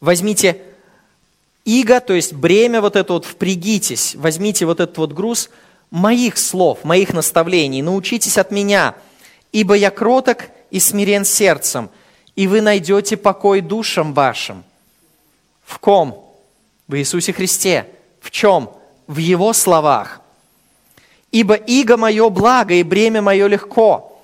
[0.00, 0.62] Возьмите
[1.64, 4.16] иго, то есть бремя вот это вот, впрягитесь.
[4.16, 5.48] Возьмите вот этот вот груз
[5.92, 7.82] моих слов, моих наставлений.
[7.82, 8.96] Научитесь от меня,
[9.52, 11.88] ибо я кроток и смирен сердцем,
[12.34, 14.64] и вы найдете покой душам вашим.
[15.64, 16.28] В ком?
[16.88, 17.86] В Иисусе Христе.
[18.20, 18.70] В чем?
[19.06, 20.20] В Его словах.
[21.30, 24.20] Ибо иго мое благо и бремя мое легко.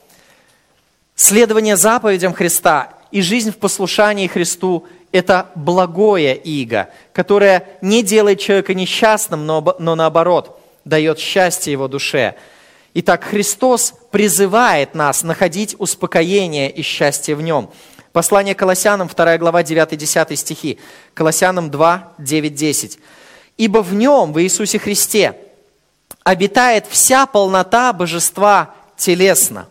[1.15, 8.75] Следование заповедям Христа и жизнь в послушании Христу– это благое иго, которое не делает человека
[8.75, 12.35] несчастным, но, но наоборот, дает счастье его душе–
[12.92, 17.70] Итак, Христос призывает нас находить успокоение и счастье в Нем.
[18.12, 20.79] Послание Колоссянам, 2 глава, 9-10 стихи.
[21.14, 22.98] Колоссянам 2, 9, 10.
[23.57, 25.37] «Ибо в Нем, в Иисусе Христе,
[26.24, 29.68] обитает вся полнота божества телесно.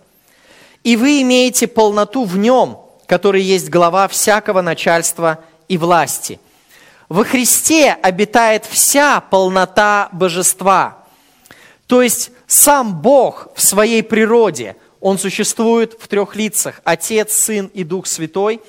[0.86, 6.40] И вы имеете полноту в Нем, который есть глава всякого начальства и власти.
[7.10, 10.96] Во Христе обитает вся полнота божества–
[11.90, 17.84] то есть сам Бог в своей природе, Он существует в трех лицах, Отец, Сын и
[17.84, 18.62] Дух Святой.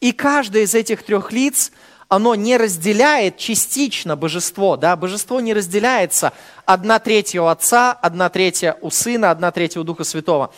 [0.00, 1.72] И каждое из этих трех лиц,
[2.06, 4.76] оно не разделяет частично божество.
[4.76, 4.94] Да?
[4.94, 6.32] Божество не разделяется
[6.64, 10.54] одна третья у Отца, одна третья у Сына, одна третья у Духа Святого.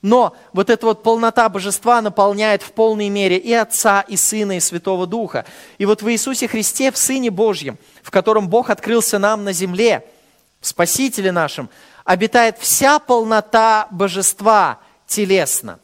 [0.00, 4.60] Но вот эта вот полнота божества наполняет в полной мере и Отца, и Сына, и
[4.60, 5.44] Святого Духа.
[5.78, 10.04] И вот в Иисусе Христе, в Сыне Божьем, в котором Бог открылся нам на земле–
[10.62, 11.68] в Спасителе нашем,
[12.04, 15.78] обитает вся полнота божества телесно.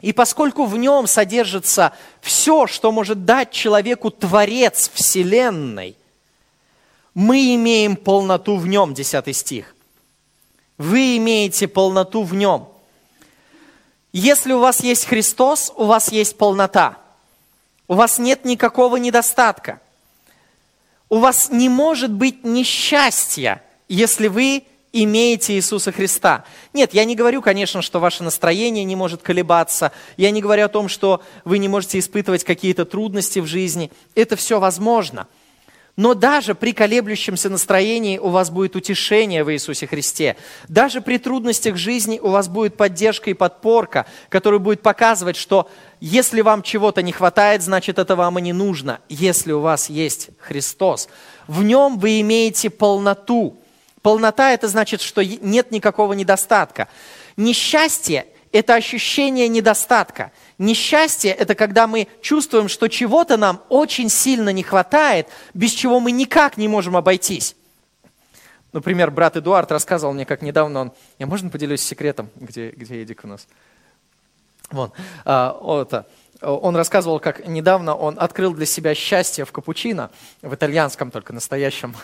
[0.00, 5.96] И поскольку в нем содержится все, что может дать человеку Творец Вселенной,
[7.12, 9.74] мы имеем полноту в нем, 10 стих.
[10.78, 12.68] Вы имеете полноту в нем.
[14.12, 16.98] Если у вас есть Христос, у вас есть полнота.
[17.88, 19.80] У вас нет никакого недостатка.
[21.08, 26.44] У вас не может быть несчастья, если вы имеете Иисуса Христа.
[26.72, 29.90] Нет, я не говорю, конечно, что ваше настроение не может колебаться.
[30.16, 33.90] Я не говорю о том, что вы не можете испытывать какие-то трудности в жизни.
[34.14, 35.26] Это все возможно.
[35.96, 40.36] Но даже при колеблющемся настроении у вас будет утешение в Иисусе Христе.
[40.68, 45.68] Даже при трудностях жизни у вас будет поддержка и подпорка, которая будет показывать, что
[46.00, 49.00] если вам чего-то не хватает, значит это вам и не нужно.
[49.08, 51.08] Если у вас есть Христос,
[51.46, 53.60] в нем вы имеете полноту.
[54.04, 56.88] Полнота– это значит, что нет никакого недостатка.
[57.38, 60.30] Несчастье– это ощущение недостатка.
[60.58, 66.12] Несчастье– это когда мы чувствуем, что чего-то нам очень сильно не хватает, без чего мы
[66.12, 67.56] никак не можем обойтись.
[68.74, 70.92] Например, брат Эдуард рассказывал мне, как недавно он...
[71.18, 73.46] Я можно поделюсь секретом, где, где Эдик у нас?
[74.70, 74.92] Вот.
[75.24, 76.06] А, это,
[76.40, 80.10] он рассказывал, как недавно он открыл для себя счастье в капучино,
[80.42, 81.94] в итальянском только настоящем.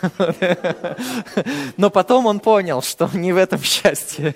[1.76, 4.34] Но потом он понял, что не в этом счастье.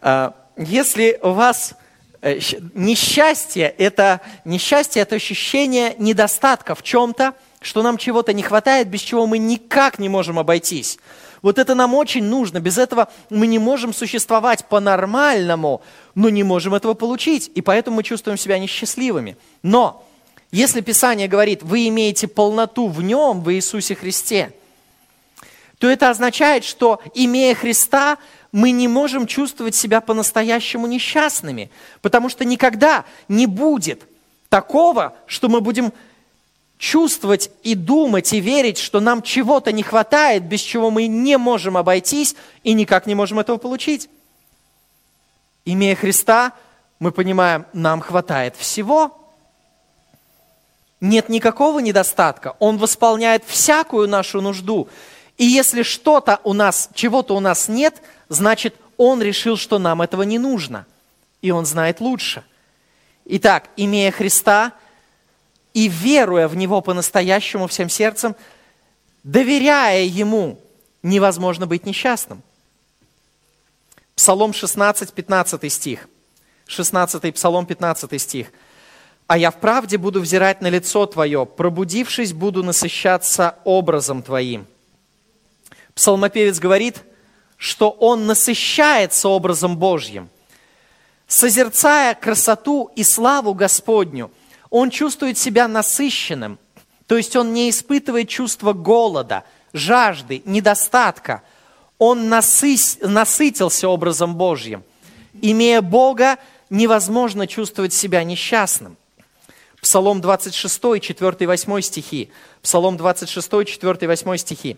[0.00, 1.74] А, если у вас
[2.22, 2.38] э,
[2.74, 9.26] несчастье, это несчастье, это ощущение недостатка в чем-то, что нам чего-то не хватает, без чего
[9.26, 10.98] мы никак не можем обойтись.
[11.44, 12.58] Вот это нам очень нужно.
[12.58, 15.82] Без этого мы не можем существовать по-нормальному,
[16.14, 17.50] но не можем этого получить.
[17.54, 19.36] И поэтому мы чувствуем себя несчастливыми.
[19.62, 20.06] Но
[20.50, 24.54] если Писание говорит, вы имеете полноту в нем, в Иисусе Христе,
[25.76, 28.16] то это означает, что имея Христа,
[28.50, 34.04] мы не можем чувствовать себя по-настоящему несчастными, потому что никогда не будет
[34.48, 35.92] такого, что мы будем
[36.78, 41.76] чувствовать и думать и верить, что нам чего-то не хватает, без чего мы не можем
[41.76, 44.08] обойтись и никак не можем этого получить.
[45.64, 46.52] Имея Христа,
[46.98, 49.18] мы понимаем, нам хватает всего.
[51.00, 52.56] Нет никакого недостатка.
[52.58, 54.88] Он восполняет всякую нашу нужду.
[55.36, 60.22] И если что-то у нас, чего-то у нас нет, значит, Он решил, что нам этого
[60.22, 60.86] не нужно.
[61.40, 62.44] И Он знает лучше.
[63.24, 64.72] Итак, имея Христа–
[65.74, 68.36] и веруя в Него по-настоящему всем сердцем,
[69.24, 70.60] доверяя Ему,
[71.02, 72.42] невозможно быть несчастным.
[74.14, 76.08] Псалом 16, 15 стих.
[76.66, 78.52] 16 Псалом 15 стих.
[79.26, 84.66] «А я вправде буду взирать на лицо Твое, пробудившись, буду насыщаться образом Твоим».
[85.94, 87.02] Псалмопевец говорит,
[87.56, 90.28] что он насыщается образом Божьим.
[91.26, 94.30] Созерцая красоту и славу Господню–
[94.76, 96.58] он чувствует себя насыщенным,
[97.06, 101.44] то есть он не испытывает чувство голода, жажды, недостатка.
[101.98, 104.82] Он насысь, насытился образом Божьим.
[105.40, 106.38] Имея Бога,
[106.70, 108.96] невозможно чувствовать себя несчастным.
[109.80, 112.32] Псалом 26, 4, 8 стихи.
[112.60, 114.76] Псалом 26, 4, 8 стихи.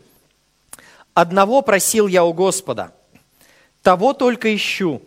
[1.15, 2.93] «Одного просил я у Господа,
[3.83, 5.01] того только ищу,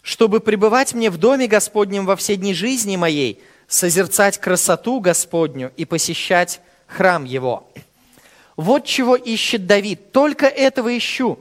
[0.00, 5.84] чтобы пребывать мне в доме Господнем во все дни жизни моей, созерцать красоту Господню и
[5.84, 7.70] посещать храм Его.
[8.56, 10.10] Вот чего ищет Давид.
[10.10, 11.38] Только этого ищу.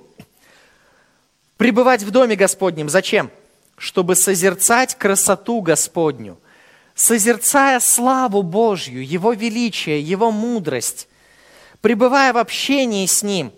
[1.56, 2.90] Пребывать в доме Господнем.
[2.90, 3.32] Зачем?
[3.78, 6.38] Чтобы созерцать красоту Господню.
[6.94, 11.08] Созерцая славу Божью, Его величие, Его мудрость.
[11.82, 13.52] Пребывая в общении с Ним,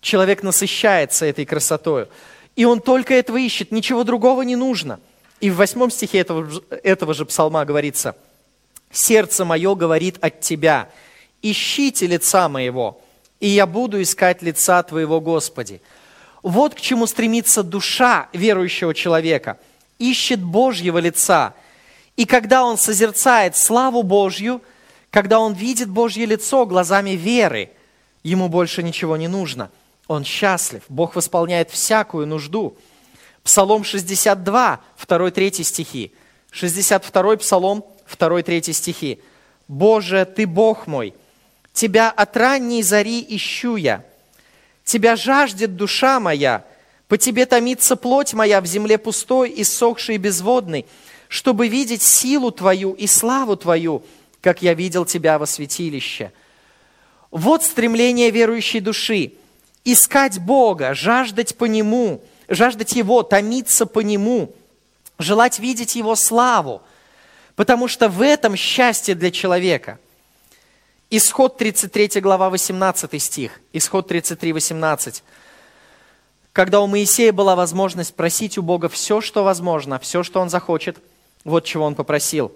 [0.00, 2.08] человек насыщается этой красотой.
[2.56, 5.00] И он только этого ищет, ничего другого не нужно–
[5.40, 6.48] и в восьмом стихе этого,
[6.82, 8.16] этого же псалма говорится,
[8.90, 10.88] «Сердце мое говорит от Тебя,
[11.42, 13.00] ищите лица моего,
[13.40, 15.80] и я буду искать лица Твоего, Господи».
[16.42, 19.58] Вот к чему стремится душа верующего человека.
[19.98, 21.54] Ищет Божьего лица.
[22.16, 24.62] И когда он созерцает славу Божью,
[25.10, 27.70] когда он видит Божье лицо глазами веры,
[28.22, 29.72] ему больше ничего не нужно.
[30.06, 30.82] Он счастлив.
[30.88, 32.76] Бог восполняет всякую нужду.
[33.46, 36.12] Псалом 62, 2-3 стихи.
[36.50, 39.20] 62 Псалом, 2-3 стихи.
[39.68, 41.14] «Боже, Ты Бог мой,
[41.72, 44.04] Тебя от ранней зари ищу я.
[44.84, 46.64] Тебя жаждет душа моя,
[47.06, 50.84] по Тебе томится плоть моя в земле пустой, иссохшей и безводной,
[51.28, 54.02] чтобы видеть силу Твою и славу Твою,
[54.40, 56.32] как я видел Тебя во святилище».
[57.30, 59.34] Вот стремление верующей души–
[59.84, 64.54] искать Бога, жаждать по Нему– жаждать Его, томиться по Нему,
[65.18, 66.82] желать видеть Его славу,
[67.54, 69.98] потому что в этом счастье для человека.
[71.08, 75.22] Исход 33 глава 18 стих, Исход 33, 18.
[76.52, 80.98] Когда у Моисея была возможность просить у Бога все, что возможно, все, что он захочет,
[81.44, 82.52] вот чего он попросил.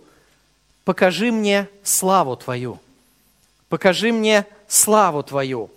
[0.85, 2.81] «Покажи мне славу Твою».
[3.71, 5.71] Покажи мне славу Твою.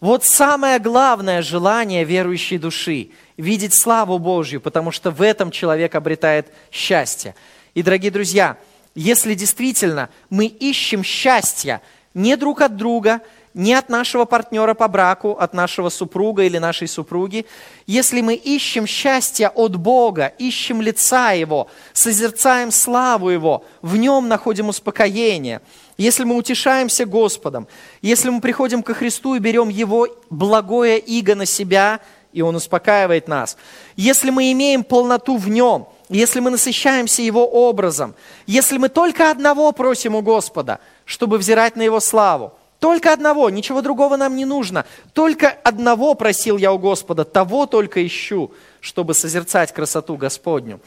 [0.00, 6.52] Вот самое главное желание верующей души– видеть славу Божью, потому что в этом человек обретает
[6.70, 7.34] счастье.
[7.74, 8.58] И, дорогие друзья,
[8.94, 11.82] если действительно мы ищем счастья
[12.14, 13.22] не друг от друга,
[13.54, 17.44] не от нашего партнера по браку, от нашего супруга или нашей супруги.
[17.86, 24.68] Если мы ищем счастье от Бога, ищем лица Его, созерцаем славу Его, в Нем находим
[24.68, 25.60] успокоение,
[25.98, 27.66] если мы утешаемся Господом,
[28.00, 32.00] если мы приходим ко Христу и берем Его благое иго на себя,
[32.32, 33.56] и Он успокаивает нас,
[33.96, 38.14] если мы имеем полноту в Нем, если мы насыщаемся Его образом,
[38.46, 43.82] если мы только одного просим у Господа, чтобы взирать на Его славу, только одного, ничего
[43.82, 44.86] другого нам не нужно.
[45.12, 50.80] Только одного просил я у Господа, того только ищу, чтобы созерцать красоту Господню.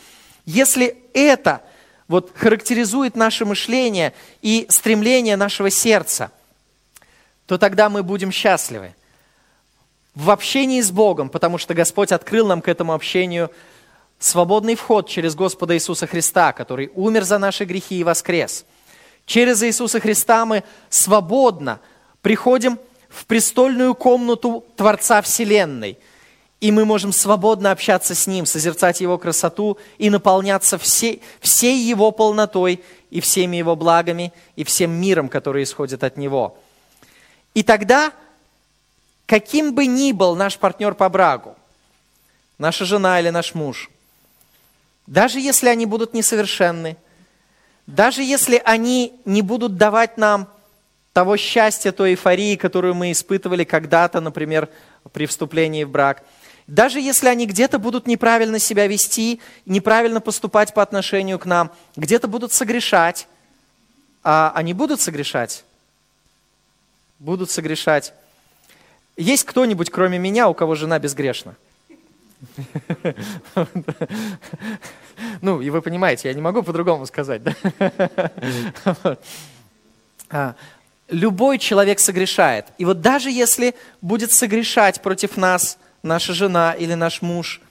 [0.45, 1.61] Если это
[2.11, 6.31] вот характеризует наше мышление и стремление нашего сердца,
[7.47, 8.93] то тогда мы будем счастливы
[10.13, 13.49] в общении с Богом, потому что Господь открыл нам к этому общению
[14.19, 18.65] свободный вход через Господа Иисуса Христа, который умер за наши грехи и воскрес–
[19.25, 21.79] Через Иисуса Христа мы свободно
[22.21, 25.97] приходим в престольную комнату Творца Вселенной.
[26.61, 32.11] И мы можем свободно общаться с Ним, созерцать Его красоту и наполняться всей, всей Его
[32.11, 36.57] полнотой и всеми Его благами и всем миром, который исходит от Него.
[37.53, 38.13] И тогда,
[39.25, 41.57] каким бы ни был наш партнер по брагу,
[42.57, 43.89] наша жена или наш муж,
[45.05, 46.95] даже если они будут несовершенны–
[47.87, 50.47] даже если они не будут давать нам
[51.13, 54.69] того счастья, той эйфории, которую мы испытывали когда-то, например,
[55.11, 56.23] при вступлении в брак,
[56.71, 62.29] даже если они где-то будут неправильно себя вести, неправильно поступать по отношению к нам, где-то
[62.29, 63.27] будут согрешать,
[64.23, 65.65] а они будут согрешать?
[67.19, 68.13] Будут согрешать.
[69.17, 71.55] Есть кто-нибудь, кроме меня, у кого жена безгрешна?
[75.41, 77.41] Ну, и вы понимаете, я не могу по-другому сказать.
[80.33, 80.55] А,
[81.09, 82.67] любой человек согрешает.
[82.77, 87.61] И вот даже если будет согрешать против нас наша жена или наш муж,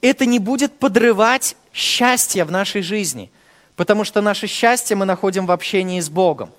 [0.00, 3.30] это не будет подрывать счастье в нашей жизни,
[3.76, 6.50] потому что наше счастье мы находим в общении с Богом.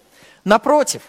[0.44, 1.02] Напротив,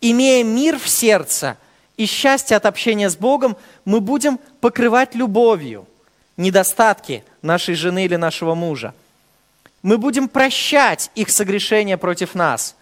[0.00, 1.56] имея мир в сердце
[1.96, 5.86] и счастье от общения с Богом, мы будем покрывать любовью
[6.36, 8.94] недостатки нашей жены или нашего мужа.
[9.82, 12.74] Мы будем прощать их согрешения против нас.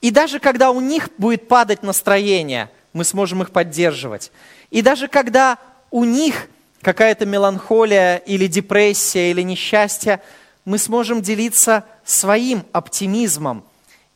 [0.00, 4.30] И даже когда у них будет падать настроение, мы сможем их поддерживать.
[4.70, 5.58] И даже когда
[5.90, 6.48] у них
[6.82, 10.20] какая-то меланхолия или депрессия или несчастье,
[10.64, 13.64] мы сможем делиться своим оптимизмом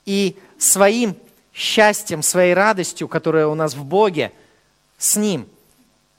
[0.05, 1.17] и своим
[1.53, 4.33] счастьем, своей радостью, которая у нас в Боге,
[4.99, 5.49] с Ним.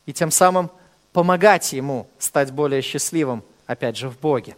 [0.06, 0.70] И тем самым
[1.14, 4.56] помогать ему стать более счастливым, опять же, в Боге.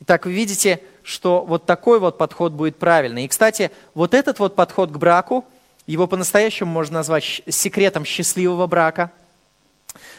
[0.00, 3.24] Итак, вы видите, что вот такой вот подход будет правильный.
[3.24, 5.44] И, кстати, вот этот вот подход к браку,
[5.86, 9.10] его по-настоящему можно назвать секретом счастливого брака.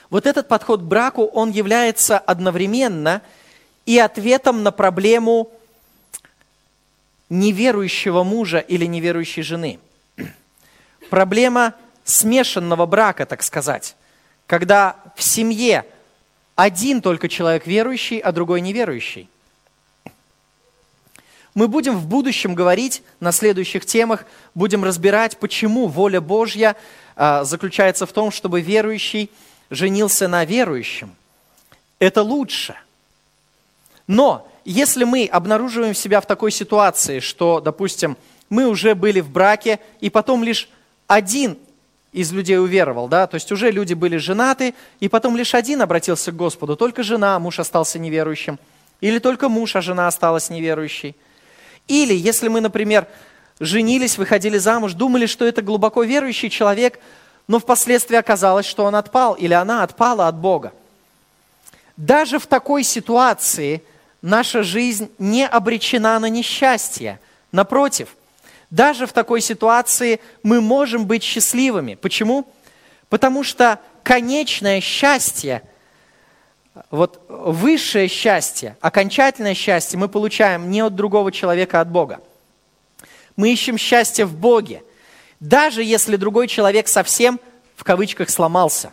[0.09, 3.21] Вот этот подход к браку, он является одновременно
[3.85, 5.51] и ответом на проблему
[7.29, 9.79] неверующего мужа или неверующей жены.
[11.09, 13.95] Проблема смешанного брака, так сказать
[14.47, 15.85] когда в семье
[16.55, 19.29] один только человек верующий, а другой неверующий.
[21.55, 26.75] Мы будем в будущем говорить на следующих темах, будем разбирать, почему воля Божья
[27.15, 29.31] а, заключается в том, чтобы верующий
[29.69, 31.15] женился на верующем.
[31.97, 32.75] Это лучше.
[34.05, 38.17] Но если мы обнаруживаем себя в такой ситуации, что, допустим,
[38.49, 40.69] мы уже были в браке, и потом лишь
[41.07, 41.57] один
[42.11, 46.33] из людей уверовал, да, то есть уже люди были женаты, и потом лишь один обратился
[46.33, 48.59] к Господу, только жена, муж остался неверующим,
[48.99, 51.15] или только муж, а жена осталась неверующей.
[51.87, 53.07] Или, если мы, например,
[53.59, 56.99] женились, выходили замуж, думали, что это глубоко верующий человек,
[57.47, 60.73] но впоследствии оказалось, что он отпал или она отпала от Бога.
[61.95, 63.83] Даже в такой ситуации
[64.21, 67.19] наша жизнь не обречена на несчастье.
[67.51, 68.09] Напротив–
[68.75, 71.95] даже в такой ситуации мы можем быть счастливыми.
[71.95, 72.45] Почему?
[73.09, 75.63] Потому что конечное счастье
[76.91, 82.19] Вот высшее счастье, окончательное счастье мы получаем не от другого человека, а от Бога.
[83.37, 84.83] Мы ищем счастье в Боге,
[85.39, 87.39] даже если другой человек совсем,
[87.75, 88.91] в кавычках, сломался.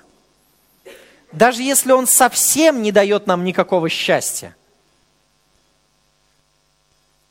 [1.33, 4.55] Даже если он совсем не дает нам никакого счастья.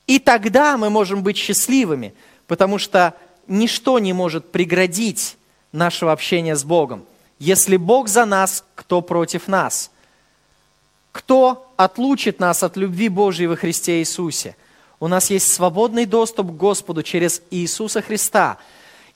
[0.08, 2.14] И тогда мы можем быть счастливыми,
[2.48, 3.14] потому что
[3.48, 5.38] ничто не может преградить
[5.72, 7.06] нашего общения с Богом.
[7.40, 9.92] Если Бог за нас, кто против нас?
[11.12, 14.56] Кто отлучит нас от любви Божьей во Христе Иисусе?
[15.00, 18.58] У нас есть свободный доступ к Господу через Иисуса Христа,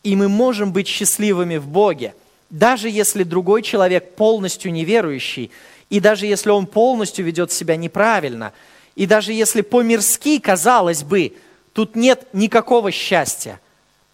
[0.04, 2.16] и мы можем быть счастливыми в Боге,
[2.50, 5.52] даже если другой человек полностью неверующий,
[5.90, 8.52] и даже если он полностью ведет себя неправильно,
[8.96, 11.34] и даже если по-мирски, казалось бы,
[11.74, 13.60] тут нет никакого счастья,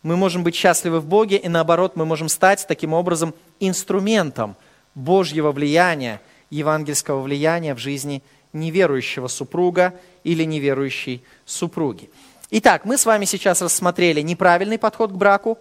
[0.04, 4.56] мы можем быть счастливы в Боге, и наоборот, мы можем стать таким образом инструментом
[4.96, 6.20] Божьего влияния,
[6.52, 8.22] евангельского влияния в жизни
[8.54, 12.12] неверующего супруга или неверующей супруги.
[12.52, 15.58] Итак, мы с вами сейчас рассмотрели неправильный подход к браку,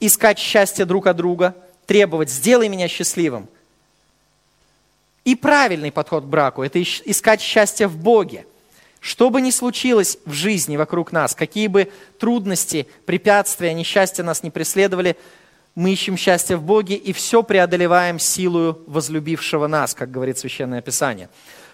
[0.00, 1.56] искать счастье друг от друга,
[1.86, 3.48] требовать «сделай меня счастливым».
[5.24, 8.44] И правильный подход к браку– это искать счастье в Боге–
[9.06, 14.50] что бы ни случилось в жизни вокруг нас, какие бы трудности, препятствия, несчастья нас не
[14.50, 15.16] преследовали,
[15.76, 21.28] мы ищем счастье в Боге и все преодолеваем силою возлюбившего нас, как говорит Священное Писание.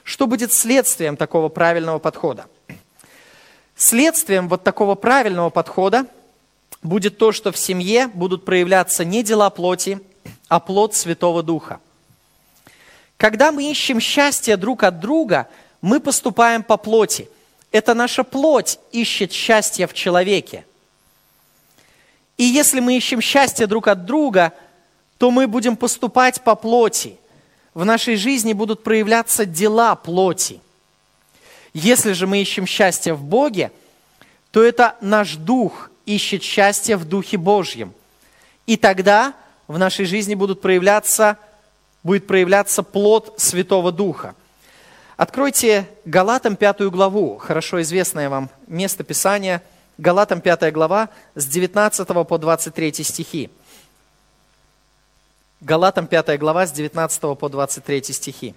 [0.05, 2.45] Что будет следствием такого правильного подхода?
[3.75, 6.05] Следствием вот такого правильного подхода
[6.83, 9.99] будет то, что в семье будут проявляться не дела плоти,
[10.49, 11.81] а плод Святого Духа.
[13.17, 15.49] Когда мы ищем счастье друг от друга–
[15.83, 17.29] мы поступаем по плоти.
[17.73, 20.65] Это наша плоть ищет счастье в человеке.
[22.37, 24.53] И если мы ищем счастье друг от друга,
[25.19, 27.17] то мы будем поступать по плоти.
[27.75, 30.61] В нашей жизни будут проявляться дела плоти.
[31.73, 33.71] Если же мы ищем счастье в Боге,
[34.51, 37.95] то это наш дух ищет счастье в Духе Божьем.
[38.67, 39.35] И тогда
[39.69, 41.39] в нашей жизни будут проявляться,
[42.03, 44.35] будет проявляться плод Святого Духа.
[45.17, 49.63] Откройте Галатам пятую главу, хорошо известное вам место Писания,
[49.99, 53.51] Галатам пятая глава с 19 по 23 стихи.
[55.61, 58.55] Галатам пятая глава с 19 по 23 стихи.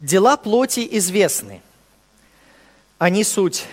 [0.00, 1.62] Дела плоти известны–
[2.98, 3.66] они суть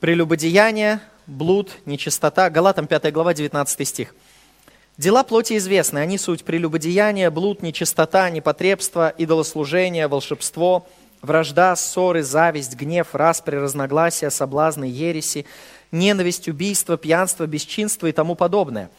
[0.00, 2.50] прелюбодеяние, блуд, нечистота.
[2.50, 4.14] Галатам 5 глава, 19 стих.
[4.98, 10.86] Дела плоти известны, они суть прелюбодеяние, блуд, нечистота, непотребство, идолослужение, волшебство,
[11.22, 15.46] вражда, ссоры, зависть, гнев, распри, разногласия, соблазны, ереси,
[15.92, 18.90] ненависть, убийство, пьянство, бесчинство и тому подобное.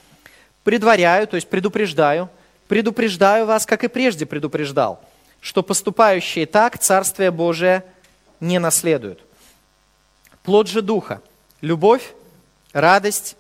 [0.64, 2.30] Предваряю, то есть предупреждаю,
[2.68, 5.04] предупреждаю вас, как и прежде предупреждал,
[5.42, 7.84] что поступающие так Царствие Божие
[8.40, 9.20] не наследуют.
[10.44, 11.22] Плод же Духа–
[11.64, 12.14] любовь,
[12.74, 13.38] радость,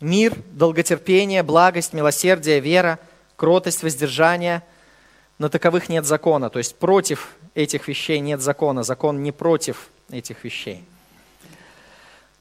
[0.00, 2.98] мир, долготерпение, благость, милосердие, вера,
[3.34, 4.62] кротость, воздержание.
[5.38, 6.48] Но таковых нет закона.
[6.48, 8.84] То есть против этих вещей нет закона.
[8.84, 10.84] Закон не против этих вещей.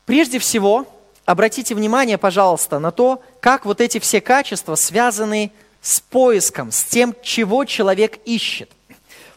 [0.05, 0.85] Прежде всего,
[1.25, 5.51] обратите внимание, пожалуйста, на то, как вот эти все качества связаны
[5.81, 8.69] с поиском, с тем, чего человек ищет.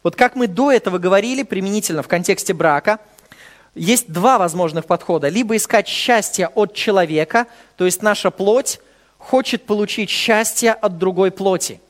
[0.03, 3.01] Вот как мы до этого говорили, применительно в контексте брака–
[3.79, 5.29] есть два возможных подхода.
[5.29, 8.81] Либо искать счастье от человека, то есть наша плоть
[9.18, 11.81] хочет получить счастье от другой плоти.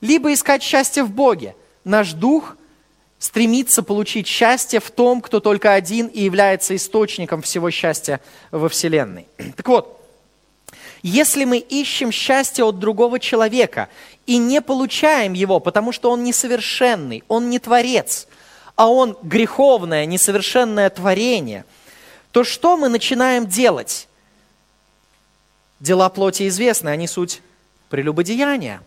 [0.00, 1.54] Либо искать счастье в Боге.
[1.84, 2.56] Наш дух
[3.18, 8.20] стремится получить счастье в том, кто только один и является источником всего счастья
[8.50, 9.26] во Вселенной.
[9.56, 9.94] Так вот,
[11.02, 13.88] если мы ищем счастье от другого человека
[14.26, 18.26] и не получаем его, потому что он несовершенный, он не творец–
[18.78, 21.64] а он греховное, несовершенное творение,
[22.30, 24.06] то что мы начинаем делать?
[25.80, 27.42] Дела плоти известны, они суть
[27.90, 28.80] прелюбодеяния.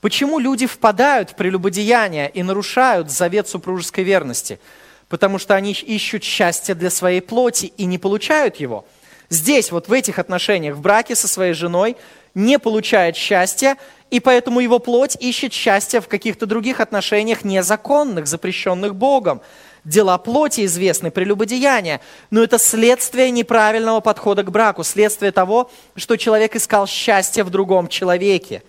[0.00, 4.60] Почему люди впадают в прелюбодеяние и нарушают завет супружеской верности?
[5.08, 8.86] Потому что они ищут счастье для своей плоти и не получают его.
[9.30, 11.96] Здесь, вот в этих отношениях, в браке со своей женой,
[12.36, 13.76] не получает счастья
[14.12, 19.40] и поэтому его плоть ищет счастья в каких-то других отношениях незаконных, запрещенных Богом.
[19.84, 22.00] Дела плоти известны, прелюбодеяния,
[22.30, 27.88] но это следствие неправильного подхода к браку, следствие того, что человек искал счастье в другом
[27.88, 28.62] человеке.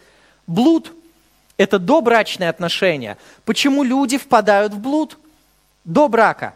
[0.48, 0.94] Блуд–
[1.58, 3.18] это добрачные отношения.
[3.44, 5.18] Почему люди впадают в блуд?
[5.84, 6.56] до брака,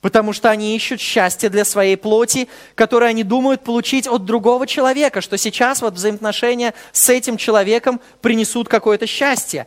[0.00, 5.20] потому что они ищут счастье для своей плоти, которое они думают получить от другого человека,
[5.20, 9.66] что сейчас вот взаимоотношения с этим человеком принесут какое-то счастье.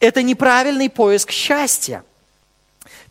[0.00, 2.04] Это неправильный поиск счастья.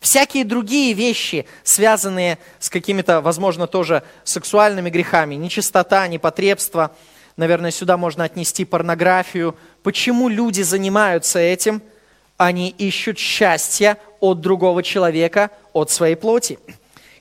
[0.00, 6.94] Всякие другие вещи, связанные с какими-то, возможно, тоже сексуальными грехами, нечистота, непотребство,
[7.36, 9.56] наверное, сюда можно отнести порнографию.
[9.82, 11.82] Почему люди занимаются этим?
[12.36, 16.58] Они ищут счастья от другого человека, от своей плоти.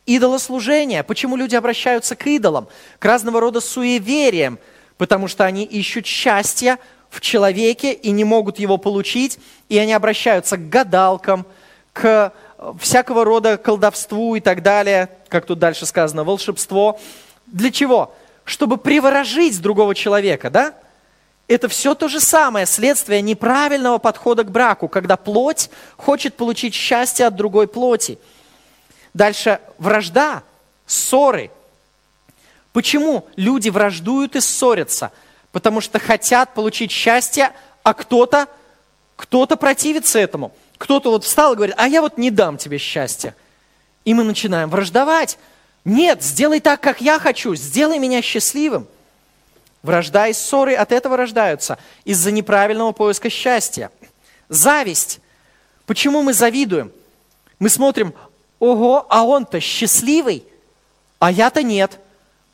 [0.05, 1.03] Идолослужение.
[1.03, 2.67] Почему люди обращаются к идолам,
[2.99, 4.59] к разного рода суевериям?
[4.97, 9.39] Потому что они ищут счастья в человеке и не могут его получить,
[9.69, 11.45] и они обращаются к гадалкам,
[11.93, 12.33] к
[12.79, 16.99] всякого рода колдовству и так далее, как тут дальше сказано, волшебство.
[17.45, 18.15] Для чего?
[18.45, 20.73] Чтобы приворожить другого человека, да?
[21.47, 27.25] Это все то же самое, следствие неправильного подхода к браку, когда плоть хочет получить счастье
[27.25, 28.17] от другой плоти.
[29.13, 30.43] Дальше вражда,
[30.85, 31.51] ссоры.
[32.71, 35.11] Почему люди враждуют и ссорятся?
[35.51, 37.51] Потому что хотят получить счастье,
[37.83, 38.47] а кто-то
[39.15, 40.51] кто-то противится этому.
[40.77, 43.35] Кто-то вот встал и говорит, а я вот не дам тебе счастья.
[44.05, 45.37] И мы начинаем враждовать.
[45.85, 48.87] Нет, сделай так, как я хочу, сделай меня счастливым.
[49.83, 53.91] Вражда и ссоры от этого рождаются, из-за неправильного поиска счастья.
[54.49, 55.19] Зависть.
[55.85, 56.91] Почему мы завидуем?
[57.59, 58.13] Мы смотрим,
[58.59, 60.43] ого, а он-то счастливый,
[61.19, 61.99] а я-то нет.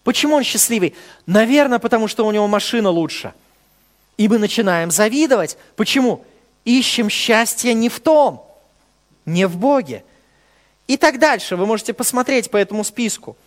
[0.03, 0.95] Почему он счастливый?
[1.25, 3.33] Наверное, потому что у него машина лучше.
[4.17, 5.57] И мы начинаем завидовать.
[5.75, 6.25] Почему?
[6.65, 8.45] ищем счастье не в том,
[9.25, 10.03] не в Боге.
[10.87, 11.55] И так дальше.
[11.55, 13.37] Вы можете посмотреть по этому списку.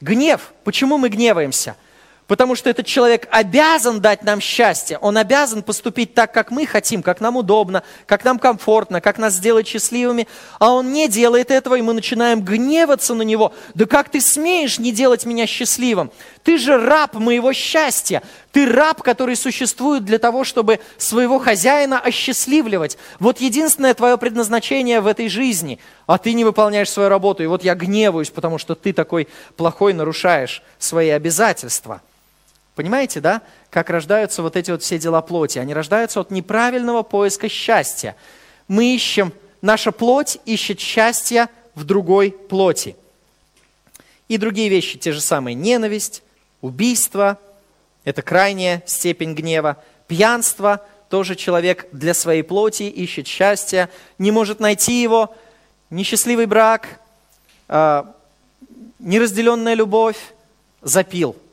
[0.00, 0.52] Гнев.
[0.64, 1.76] Почему мы гневаемся?
[2.28, 4.98] Потому что этот человек обязан дать нам счастье.
[4.98, 9.32] Он обязан поступить так, как мы хотим, как нам удобно, как нам комфортно, как нас
[9.32, 10.28] сделать счастливыми.
[10.58, 13.54] А он не делает этого, и мы начинаем гневаться на него.
[13.74, 16.10] Да как ты смеешь не делать меня счастливым?
[16.42, 18.22] Ты же раб моего счастья.
[18.52, 22.98] Ты раб, который существует для того, чтобы своего хозяина осчастливливать.
[23.20, 25.78] Вот единственное твое предназначение в этой жизни.
[26.06, 27.42] А ты не выполняешь свою работу.
[27.42, 32.02] И вот я гневаюсь, потому что ты такой плохой нарушаешь свои обязательства.
[32.78, 35.58] Понимаете, да, как рождаются вот эти вот все дела плоти?
[35.58, 38.14] Они рождаются от неправильного поиска счастья.
[38.68, 42.94] Мы ищем, наша плоть ищет счастья в другой плоти.
[44.28, 46.22] И другие вещи, те же самые, ненависть,
[46.60, 47.36] убийство,
[48.04, 55.02] это крайняя степень гнева, пьянство, тоже человек для своей плоти ищет счастья, не может найти
[55.02, 55.34] его,
[55.90, 57.00] несчастливый брак,
[57.66, 58.14] а,
[59.00, 60.32] неразделенная любовь,
[60.80, 61.34] запил–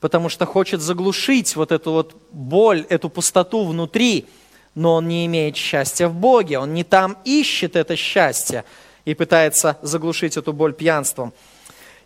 [0.00, 4.26] потому что хочет заглушить вот эту вот боль, эту пустоту внутри,
[4.74, 8.64] но он не имеет счастья в Боге, он не там ищет это счастье
[9.04, 11.32] и пытается заглушить эту боль пьянством.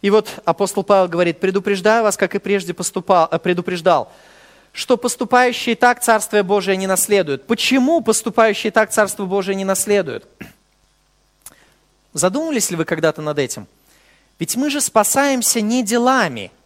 [0.02, 4.12] И вот апостол Павел говорит, предупреждаю вас, как и прежде поступал, э, предупреждал,
[4.72, 7.46] что поступающие так Царствие Божие не наследуют.
[7.46, 10.26] Почему поступающие так Царство Божие не наследуют?
[12.12, 13.66] Задумывались ли вы когда-то над этим?
[14.38, 16.50] Ведь мы же спасаемся не делами–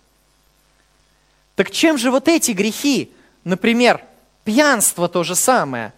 [1.59, 3.11] так чем же вот эти грехи,
[3.43, 4.05] например,
[4.45, 5.93] пьянство то же самое,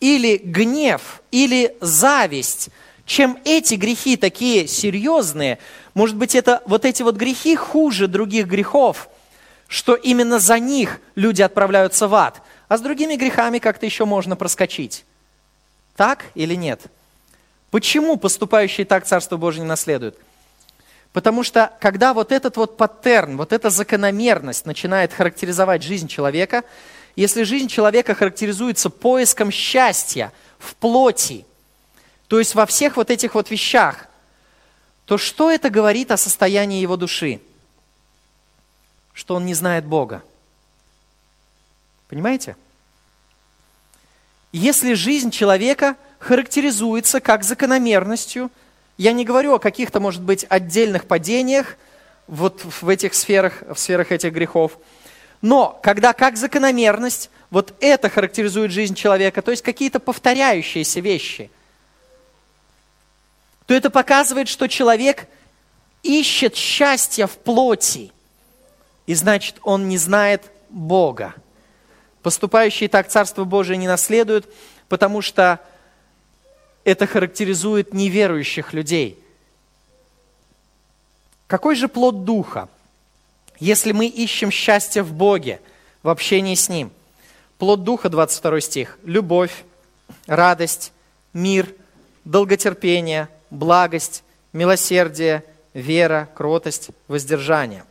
[0.00, 2.68] или гнев, или зависть,
[3.06, 5.60] чем эти грехи такие серьезные,
[5.94, 9.08] может быть, это вот эти вот грехи хуже других грехов,
[9.66, 14.36] что именно за них люди отправляются в ад, а с другими грехами как-то еще можно
[14.36, 15.06] проскочить.
[15.96, 16.82] Так или нет?
[17.70, 20.18] Почему поступающие так Царство Божие не наследуют?
[21.18, 26.62] Потому что когда вот этот вот паттерн, вот эта закономерность начинает характеризовать жизнь человека,
[27.16, 31.44] если жизнь человека характеризуется поиском счастья в плоти,
[32.28, 34.06] то есть во всех вот этих вот вещах,
[35.06, 37.40] то что это говорит о состоянии его души?
[39.12, 40.22] Что он не знает Бога.
[42.06, 42.54] Понимаете?
[44.52, 48.52] Если жизнь человека характеризуется как закономерностью–
[48.98, 51.76] я не говорю о каких-то, может быть, отдельных падениях
[52.26, 54.76] вот в этих сферах, в сферах этих грехов.
[55.40, 61.50] Но когда как закономерность, вот это характеризует жизнь человека, то есть какие-то повторяющиеся вещи,
[63.66, 65.26] то это показывает, что человек
[66.02, 68.12] ищет счастья в плоти,
[69.06, 71.34] и значит, он не знает Бога.
[72.22, 74.52] Поступающие так Царство Божие не наследуют,
[74.88, 75.60] потому что
[76.88, 79.18] это характеризует неверующих людей.
[81.46, 82.70] Какой же плод Духа?
[83.60, 85.60] Если мы ищем счастье в Боге,
[86.02, 86.90] в общении с Ним.
[87.58, 88.98] Плод Духа, 22 стих.
[89.04, 89.64] Любовь,
[90.26, 90.92] радость,
[91.34, 91.68] мир,
[92.24, 94.22] долготерпение, благость,
[94.54, 97.84] милосердие, вера, кротость, воздержание.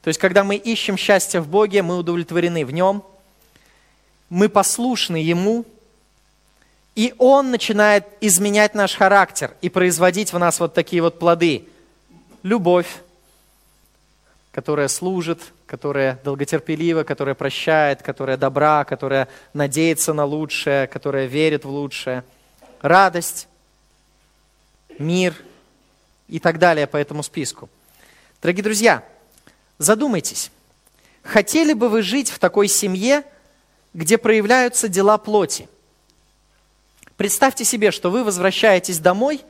[0.00, 3.02] То есть, когда мы ищем счастье в Боге, мы удовлетворены в Нем,
[4.30, 5.66] мы послушны Ему,
[6.98, 11.68] и Он начинает изменять наш характер и производить в нас вот такие вот плоды.
[12.42, 12.88] Любовь,
[14.50, 21.70] которая служит, которая долготерпелива, которая прощает, которая добра, которая надеется на лучшее, которая верит в
[21.70, 22.24] лучшее.
[22.82, 23.46] Радость,
[24.98, 25.36] мир
[26.26, 27.68] и так далее по этому списку.
[28.42, 29.04] Дорогие друзья,
[29.78, 30.50] задумайтесь,
[31.22, 33.22] хотели бы вы жить в такой семье,
[33.94, 35.68] где проявляются дела плоти?
[37.18, 39.40] Представьте себе, что вы возвращаетесь домой,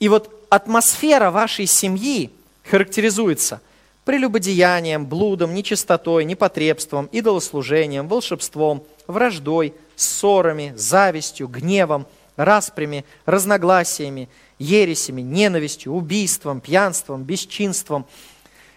[0.00, 2.32] и вот атмосфера вашей семьи
[2.64, 3.60] характеризуется
[4.04, 12.04] прелюбодеянием, блудом, нечистотой, непотребством, идолослужением, волшебством, враждой, ссорами, завистью, гневом,
[12.34, 18.06] распрями, разногласиями, ересями, ненавистью, убийством, пьянством, бесчинством.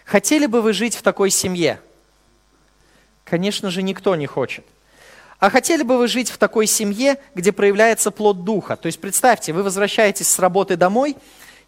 [0.06, 1.82] Хотели бы вы жить в такой семье?
[3.24, 4.64] Конечно же, никто не хочет.
[5.40, 8.76] А хотели бы вы жить в такой семье, где проявляется плод духа?
[8.76, 11.16] То есть представьте, вы возвращаетесь с работы домой,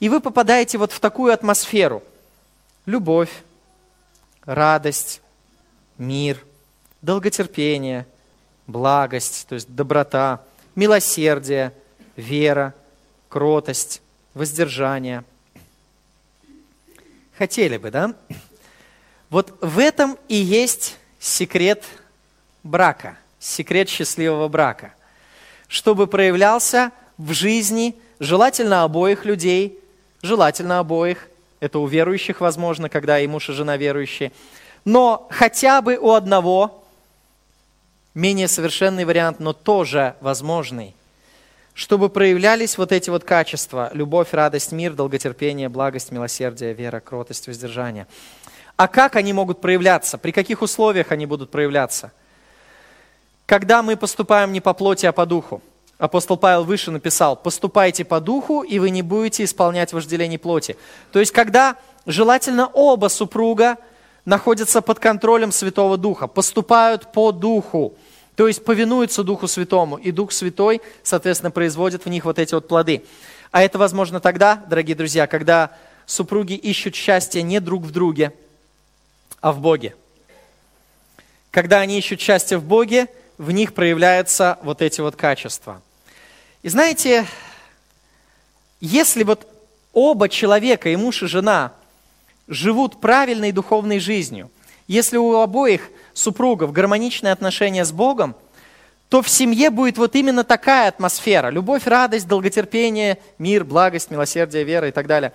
[0.01, 2.03] и вы попадаете вот в такую атмосферу.
[2.85, 3.31] Любовь,
[4.43, 5.21] радость,
[5.97, 6.43] мир,
[7.01, 8.05] долготерпение,
[8.67, 10.41] благость, то есть доброта,
[10.75, 11.71] милосердие,
[12.17, 12.73] вера,
[13.29, 14.01] кротость,
[14.33, 15.23] воздержание.
[17.37, 18.13] Хотели бы, да?
[19.29, 21.85] Вот в этом и есть секрет
[22.63, 24.93] брака, секрет счастливого брака.
[25.67, 29.79] Чтобы проявлялся в жизни, желательно обоих людей,
[30.21, 31.27] желательно обоих,
[31.59, 34.31] это у верующих возможно, когда и муж, и жена верующие,
[34.85, 36.83] но хотя бы у одного,
[38.13, 40.95] менее совершенный вариант, но тоже возможный,
[41.73, 48.07] чтобы проявлялись вот эти вот качества– любовь, радость, мир, долготерпение, благость, милосердие, вера, кротость, воздержание.
[48.75, 50.17] А как они могут проявляться?
[50.17, 52.11] При каких условиях они будут проявляться?
[53.51, 55.61] Когда мы поступаем не по плоти, а по духу.
[55.97, 60.77] Апостол Павел выше написал, поступайте по духу, и вы не будете исполнять вожделение плоти.
[61.11, 61.75] То есть, когда
[62.05, 63.75] желательно оба супруга
[64.23, 67.93] находятся под контролем Святого Духа, поступают по духу,
[68.37, 72.69] то есть повинуются Духу Святому, и Дух Святой, соответственно, производит в них вот эти вот
[72.69, 73.03] плоды.
[73.51, 75.71] А это возможно тогда, дорогие друзья, когда
[76.05, 78.31] супруги ищут счастье не друг в друге,
[79.41, 79.93] а в Боге.
[81.51, 83.09] Когда они ищут счастье в Боге,
[83.41, 85.81] в них проявляются вот эти вот качества.
[86.61, 87.25] И знаете,
[88.79, 89.47] если вот
[89.93, 91.73] оба человека, и муж, и жена,
[92.47, 94.51] живут правильной духовной жизнью,
[94.87, 98.35] если у обоих супругов гармоничные отношения с Богом,
[99.09, 101.49] то в семье будет вот именно такая атмосфера.
[101.49, 105.33] Любовь, радость, долготерпение, мир, благость, милосердие, вера и так далее.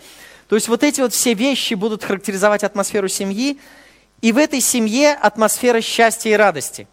[0.48, 3.59] То есть вот эти вот все вещи будут характеризовать атмосферу семьи,
[4.20, 6.86] и в этой семье атмосфера счастья и радости.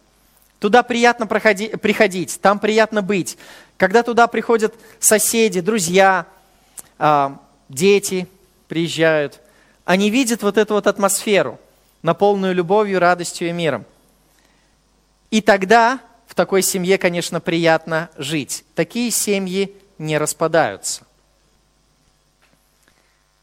[0.64, 3.36] Туда приятно проходи, приходить, там приятно быть.
[3.76, 6.24] Когда туда приходят соседи, друзья,
[6.98, 7.38] а,
[7.68, 8.26] дети
[8.66, 9.40] приезжают,
[9.84, 11.60] они видят вот эту вот атмосферу
[12.00, 13.84] наполненную любовью, радостью и миром.
[15.30, 18.64] И тогда в такой семье, конечно, приятно жить.
[18.74, 21.02] Такие семьи не распадаются.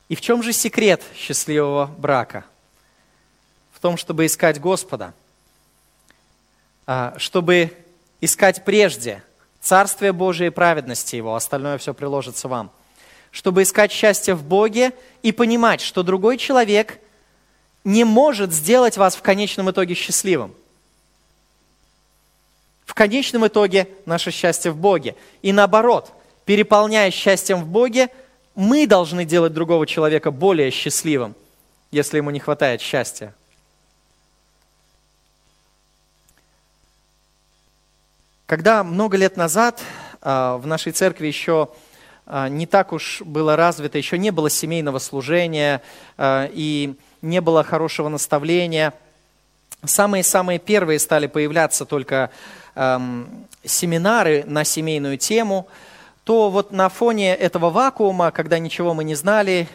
[0.10, 2.46] И в чем же секрет счастливого брака?
[3.74, 5.14] В том, чтобы искать Господа,
[7.18, 7.72] чтобы
[8.22, 9.24] искать прежде
[9.60, 12.72] Царствие Божие и праведности Его, остальное все приложится вам.
[13.30, 17.00] Чтобы искать счастье в Боге и понимать, что другой человек–
[17.84, 20.54] не может сделать вас в конечном итоге счастливым.
[22.86, 25.16] В конечном итоге наше счастье в Боге.
[25.42, 26.12] И наоборот,
[26.46, 28.10] переполняя счастьем в Боге,
[28.54, 31.36] мы должны делать другого человека более счастливым,
[31.90, 33.34] если ему не хватает счастья.
[38.52, 39.82] Когда много лет назад
[40.22, 41.70] а, в нашей церкви еще
[42.26, 45.82] а, не так уж было развито, еще не было семейного служения,
[46.18, 48.94] а, и не было хорошего наставления.
[49.86, 52.30] Самые-самые первые стали появляться только
[53.64, 55.70] семинары на семейную тему.
[56.26, 59.70] То вот на фоне этого вакуума, когда ничего мы не знали,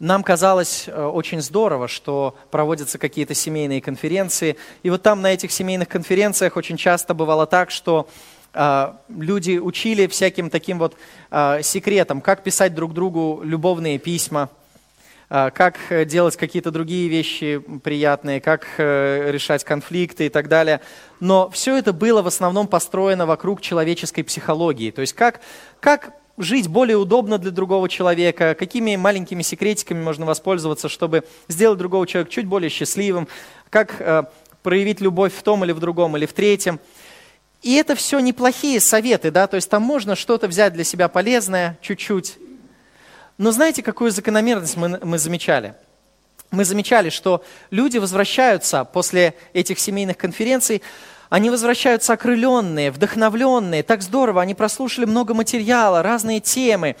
[0.00, 4.56] нам казалось э, очень здорово, что проводятся какие-то семейные конференции.
[4.82, 8.08] И вот там на этих семейных конференциях очень часто бывало так, что
[8.54, 10.96] э, люди учили всяким таким вот
[11.30, 14.50] э, секретам, как писать друг другу любовные письма–
[15.30, 20.82] как делать какие-то другие вещи приятные, как решать конфликты и так далее.
[21.18, 24.90] Но все это было в основном построено вокруг человеческой психологии.
[24.90, 25.40] То есть как,
[25.80, 32.06] как жить более удобно для другого человека, какими маленькими секретиками можно воспользоваться, чтобы сделать другого
[32.06, 33.28] человека чуть более счастливым,
[33.70, 34.24] как э,
[34.62, 36.80] проявить любовь в том или в другом, или в третьем.
[37.62, 41.78] И это все неплохие советы, да, то есть там можно что-то взять для себя полезное
[41.80, 42.36] чуть-чуть.
[43.38, 45.74] Но знаете, какую закономерность мы, мы замечали?
[46.50, 50.82] Мы замечали, что люди возвращаются после этих семейных конференций
[51.30, 56.96] они возвращаются окрыленные, вдохновленные, так здорово, они прослушали много материала, разные темы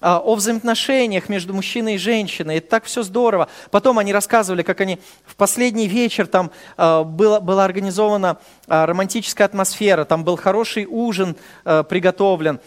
[0.00, 2.58] а, о взаимоотношениях между мужчиной и женщиной.
[2.58, 3.48] Это так все здорово.
[3.72, 9.46] Потом они рассказывали, как они в последний вечер, там а, было, была организована а, романтическая
[9.46, 12.60] атмосфера, там был хороший ужин приготовлен,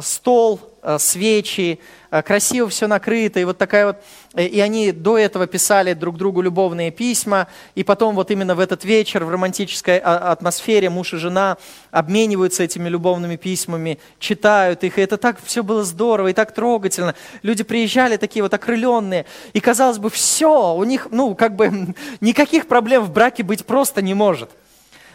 [0.00, 0.60] стол,
[0.98, 3.96] свечи, Э, красиво все накрыто, и вот такая вот,
[4.34, 8.60] э, и они до этого писали друг другу любовные письма, и потом вот именно в
[8.60, 11.58] этот вечер в романтической а, атмосфере муж и жена
[11.90, 17.14] обмениваются этими любовными письмами, читают их, и это так все было здорово и так трогательно.
[17.42, 22.68] Люди приезжали такие вот окрыленные, и казалось бы, все, у них, ну, как бы никаких
[22.68, 24.50] проблем в браке быть просто не может.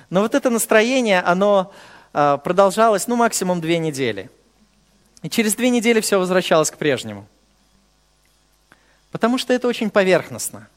[0.10, 1.72] Но вот это настроение, оно
[2.14, 4.30] э, продолжалось, ну, максимум две недели–
[5.24, 7.26] и через две недели все возвращалось к прежнему.
[9.12, 10.68] Потому что это очень поверхностно.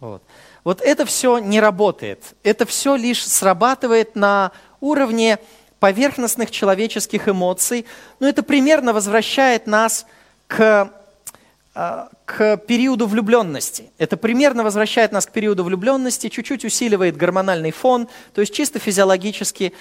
[0.00, 0.22] Вот.
[0.64, 2.34] вот это все не работает.
[2.42, 4.50] Это все лишь срабатывает на
[4.80, 5.38] уровне
[5.78, 7.86] поверхностных человеческих эмоций.
[8.18, 10.06] Но это примерно возвращает нас
[10.48, 10.90] к,
[11.74, 13.90] а, к периоду влюбленности.
[13.96, 19.72] Это примерно возвращает нас к периоду влюбленности, чуть-чуть усиливает гормональный фон, то есть чисто физиологически.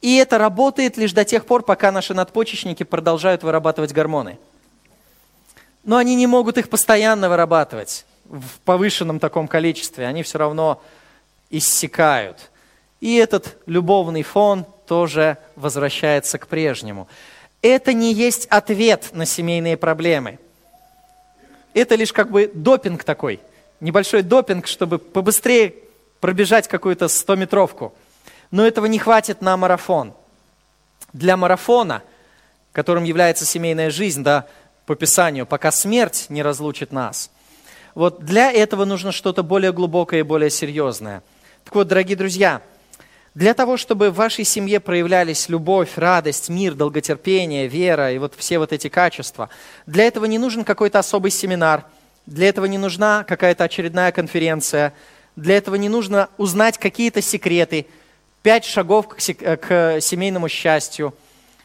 [0.00, 4.38] И это работает лишь до тех пор, пока наши надпочечники продолжают вырабатывать гормоны.
[5.84, 10.06] Но они не могут их постоянно вырабатывать в повышенном таком количестве.
[10.06, 10.82] Они все равно
[11.50, 12.50] иссякают.
[13.00, 17.08] И этот любовный фон тоже возвращается к прежнему.
[17.62, 20.38] Это не есть ответ на семейные проблемы.
[21.74, 23.40] Это лишь как бы допинг такой,
[23.80, 25.74] небольшой допинг, чтобы побыстрее
[26.20, 27.92] пробежать какую-то 100-метровку
[28.50, 30.12] но этого не хватит на марафон.
[31.12, 32.02] Для марафона,
[32.72, 34.46] которым является семейная жизнь, да,
[34.86, 37.30] по Писанию, пока смерть не разлучит нас.
[37.94, 41.22] Вот для этого нужно что-то более глубокое и более серьезное.
[41.64, 42.62] Так вот, дорогие друзья,
[43.34, 48.58] для того, чтобы в вашей семье проявлялись любовь, радость, мир, долготерпение, вера и вот все
[48.58, 49.48] вот эти качества,
[49.86, 51.84] для этого не нужен какой-то особый семинар,
[52.26, 54.92] для этого не нужна какая-то очередная конференция,
[55.36, 57.86] для этого не нужно узнать какие-то секреты–
[58.42, 61.14] пять шагов к, к семейному счастью,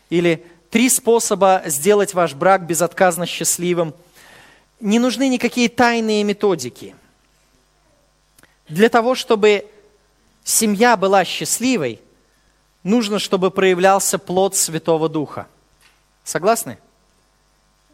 [0.10, 3.94] или три способа сделать ваш брак безотказно счастливым.
[4.80, 6.96] Не нужны никакие тайные методики.
[8.68, 9.68] Для того, чтобы
[10.44, 12.02] семья была счастливой,
[12.84, 15.48] нужно, чтобы проявлялся плод Святого Духа.
[16.24, 16.78] Согласны?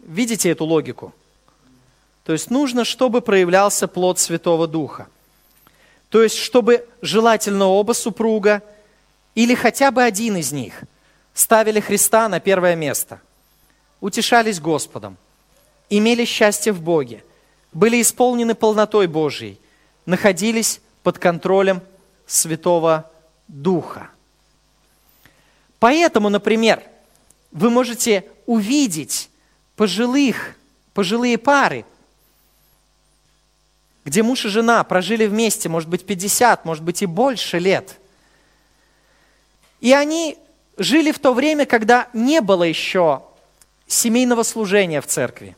[0.04, 1.14] Видите эту логику?
[2.24, 5.08] То есть нужно, чтобы проявлялся плод Святого Духа.
[6.12, 8.62] То есть, чтобы желательно оба супруга
[9.34, 10.84] или хотя бы один из них
[11.34, 13.22] ставили Христа на первое место,
[14.02, 15.18] утешались Господом,
[15.90, 17.24] имели счастье в Боге,
[17.72, 19.58] были исполнены полнотой Божией,
[20.06, 21.82] находились под контролем
[22.28, 23.10] Святого
[23.48, 24.10] Духа.
[25.80, 26.84] Поэтому, например,
[27.54, 29.30] вы можете увидеть
[29.78, 30.56] пожилых,
[30.94, 31.86] пожилые пары,
[34.06, 38.00] где муж и жена прожили вместе, может быть, 50, может быть, и больше лет.
[39.80, 40.38] И они
[40.78, 43.24] жили в то время, когда не было еще
[43.88, 45.56] семейного служения в церкви.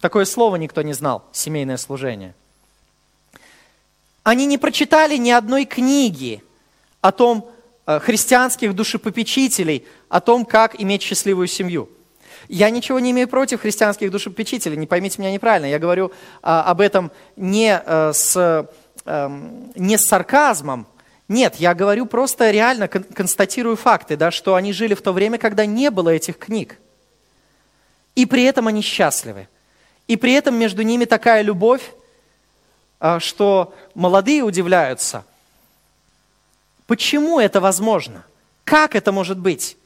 [0.00, 2.34] Такое слово никто не знал, семейное служение.
[4.22, 6.42] Они не прочитали ни одной книги
[7.00, 7.50] о том,
[7.86, 11.88] э, христианских душепопечителей, о том, как иметь счастливую семью.
[12.48, 15.66] Я ничего не имею против христианских душепопечителей, не поймите меня неправильно.
[15.66, 19.28] Я говорю а, об этом не, а, с, а,
[19.74, 20.86] не с сарказмом.
[21.28, 25.38] Нет, я говорю просто реально, кон- констатирую факты, да, что они жили в то время,
[25.38, 26.78] когда не было этих книг.
[28.14, 29.48] И при этом они счастливы.
[30.06, 31.92] И при этом между ними такая любовь,
[33.00, 35.24] а, что молодые удивляются.
[36.86, 38.24] Почему это возможно?
[38.64, 39.78] Как это может быть?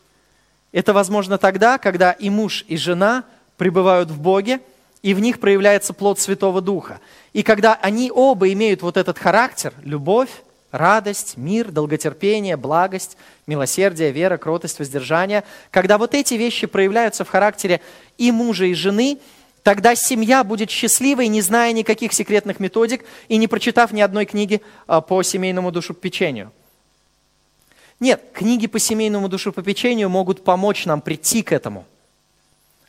[0.73, 3.25] Это возможно тогда, когда и муж, и жена
[3.57, 4.61] пребывают в Боге,
[5.03, 7.01] и в них проявляется плод Святого Духа.
[7.33, 10.31] И когда они оба имеют вот этот характер, любовь,
[10.71, 13.17] радость, мир, долготерпение, благость,
[13.47, 17.81] милосердие, вера, кротость, воздержание, когда вот эти вещи проявляются в характере
[18.19, 19.19] и мужа, и жены,
[19.63, 24.61] тогда семья будет счастливой, не зная никаких секретных методик и не прочитав ни одной книги
[24.87, 26.53] а, по семейному душепечению.
[28.01, 31.85] Нет, книги по семейному душепопечению могут помочь нам прийти к этому.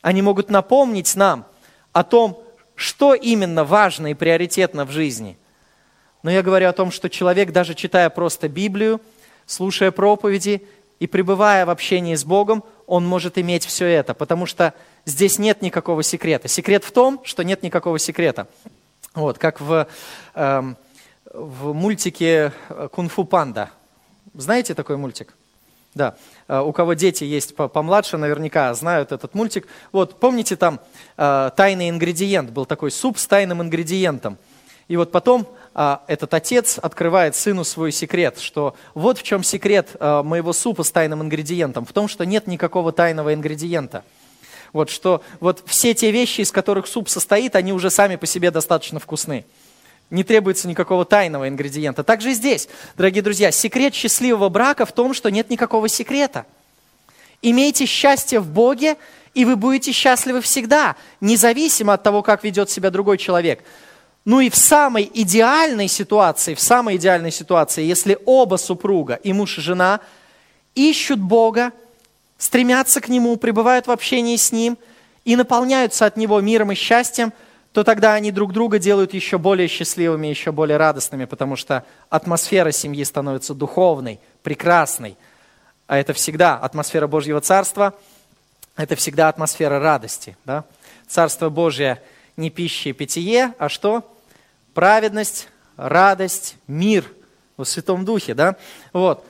[0.02, 1.44] Они могут напомнить нам
[1.92, 2.42] о том,
[2.76, 5.36] что именно важно и приоритетно в жизни.
[6.22, 9.00] Но я говорю о том, что человек, даже читая просто Библию,
[9.46, 10.62] слушая проповеди
[11.00, 14.74] и пребывая в общении с Богом, он может иметь все это, потому что
[15.06, 16.46] здесь нет никакого секрета.
[16.46, 18.46] Секрет в том, что нет никакого секрета.
[19.14, 19.88] Вот, как в,
[20.34, 20.74] э,
[21.32, 22.52] в мультике
[22.92, 23.70] «Кунг-фу панда».
[24.34, 25.34] Знаете такой мультик?
[25.94, 26.14] Да.
[26.46, 29.66] Э, у кого дети есть помладше, наверняка знают этот мультик.
[29.92, 30.80] Вот, помните, там
[31.16, 34.38] э, тайный ингредиент, был такой суп с тайным ингредиентом.
[34.86, 39.96] И вот потом э, этот отец открывает сыну свой секрет, что вот в чем секрет
[40.00, 44.04] моего супа с тайным ингредиентом, в том, что нет никакого тайного ингредиента.
[44.72, 48.52] Вот что вот все те вещи, из которых суп состоит, они уже сами по себе
[48.52, 49.44] достаточно вкусны.
[50.10, 52.02] Не требуется никакого тайного ингредиента.
[52.02, 56.46] Также и здесь, дорогие друзья, секрет счастливого брака в том, что нет никакого секрета.
[57.42, 58.96] Имейте счастье в Боге,
[59.34, 63.62] и вы будете счастливы всегда, независимо от того, как ведет себя другой человек.
[64.24, 69.58] Ну и в самой идеальной ситуации, в самой идеальной ситуации, если оба супруга, и муж,
[69.58, 70.00] и жена,
[70.74, 71.70] ищут Бога,
[72.36, 74.76] стремятся к Нему, пребывают в общении с Ним
[75.24, 77.32] и наполняются от Него миром и счастьем–
[77.72, 82.72] то тогда они друг друга делают еще более счастливыми, еще более радостными, потому что атмосфера
[82.72, 85.16] семьи становится духовной, прекрасной.
[85.86, 87.94] А это всегда атмосфера Божьего Царства,
[88.76, 90.36] это всегда атмосфера радости.
[90.44, 90.64] Да?
[91.06, 92.02] Царство Божье
[92.36, 94.04] не пища и питье, а что?
[94.74, 97.04] Праведность, радость, мир
[97.56, 98.34] в Святом Духе.
[98.34, 98.56] Да?
[98.92, 99.24] Вот.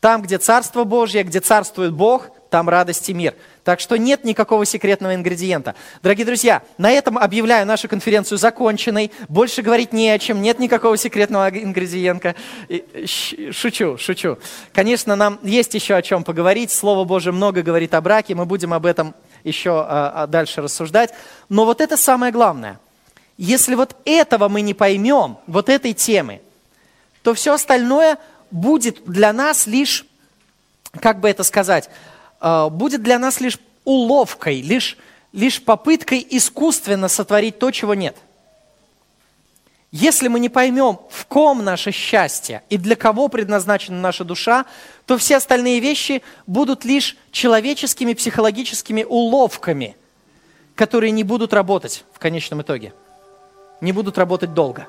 [0.00, 3.34] Там, где Царство Божье, где царствует Бог, там радость и мир.
[3.66, 5.74] Так что нет никакого секретного ингредиента.
[6.00, 9.10] Дорогие друзья, на этом объявляю нашу конференцию законченной.
[9.28, 12.36] Больше говорить не о чем, нет никакого секретного ингредиента.
[13.50, 14.38] Шучу, шучу.
[14.72, 16.70] Конечно, нам есть еще о чем поговорить.
[16.70, 21.12] Слово Божие много говорит о браке, мы будем об этом еще а, а, дальше рассуждать.
[21.48, 22.78] Но вот это самое главное.
[23.36, 26.40] Если вот этого мы не поймем, вот этой темы,
[27.24, 28.18] то все остальное
[28.52, 30.06] будет для нас лишь,
[31.00, 31.90] как бы это сказать,
[32.40, 34.96] будет для нас лишь уловкой, лишь,
[35.32, 38.16] лишь попыткой искусственно сотворить то, чего нет.
[39.92, 44.66] Если мы не поймем, в ком наше счастье и для кого предназначена наша душа,
[45.06, 49.96] то все остальные вещи будут лишь человеческими психологическими уловками,
[50.74, 52.92] которые не будут работать в конечном итоге,
[53.80, 54.86] не будут работать долго.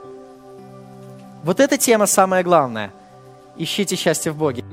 [1.43, 2.91] Вот эта тема самая главная.
[3.55, 4.65] Ищите счастье в Боге.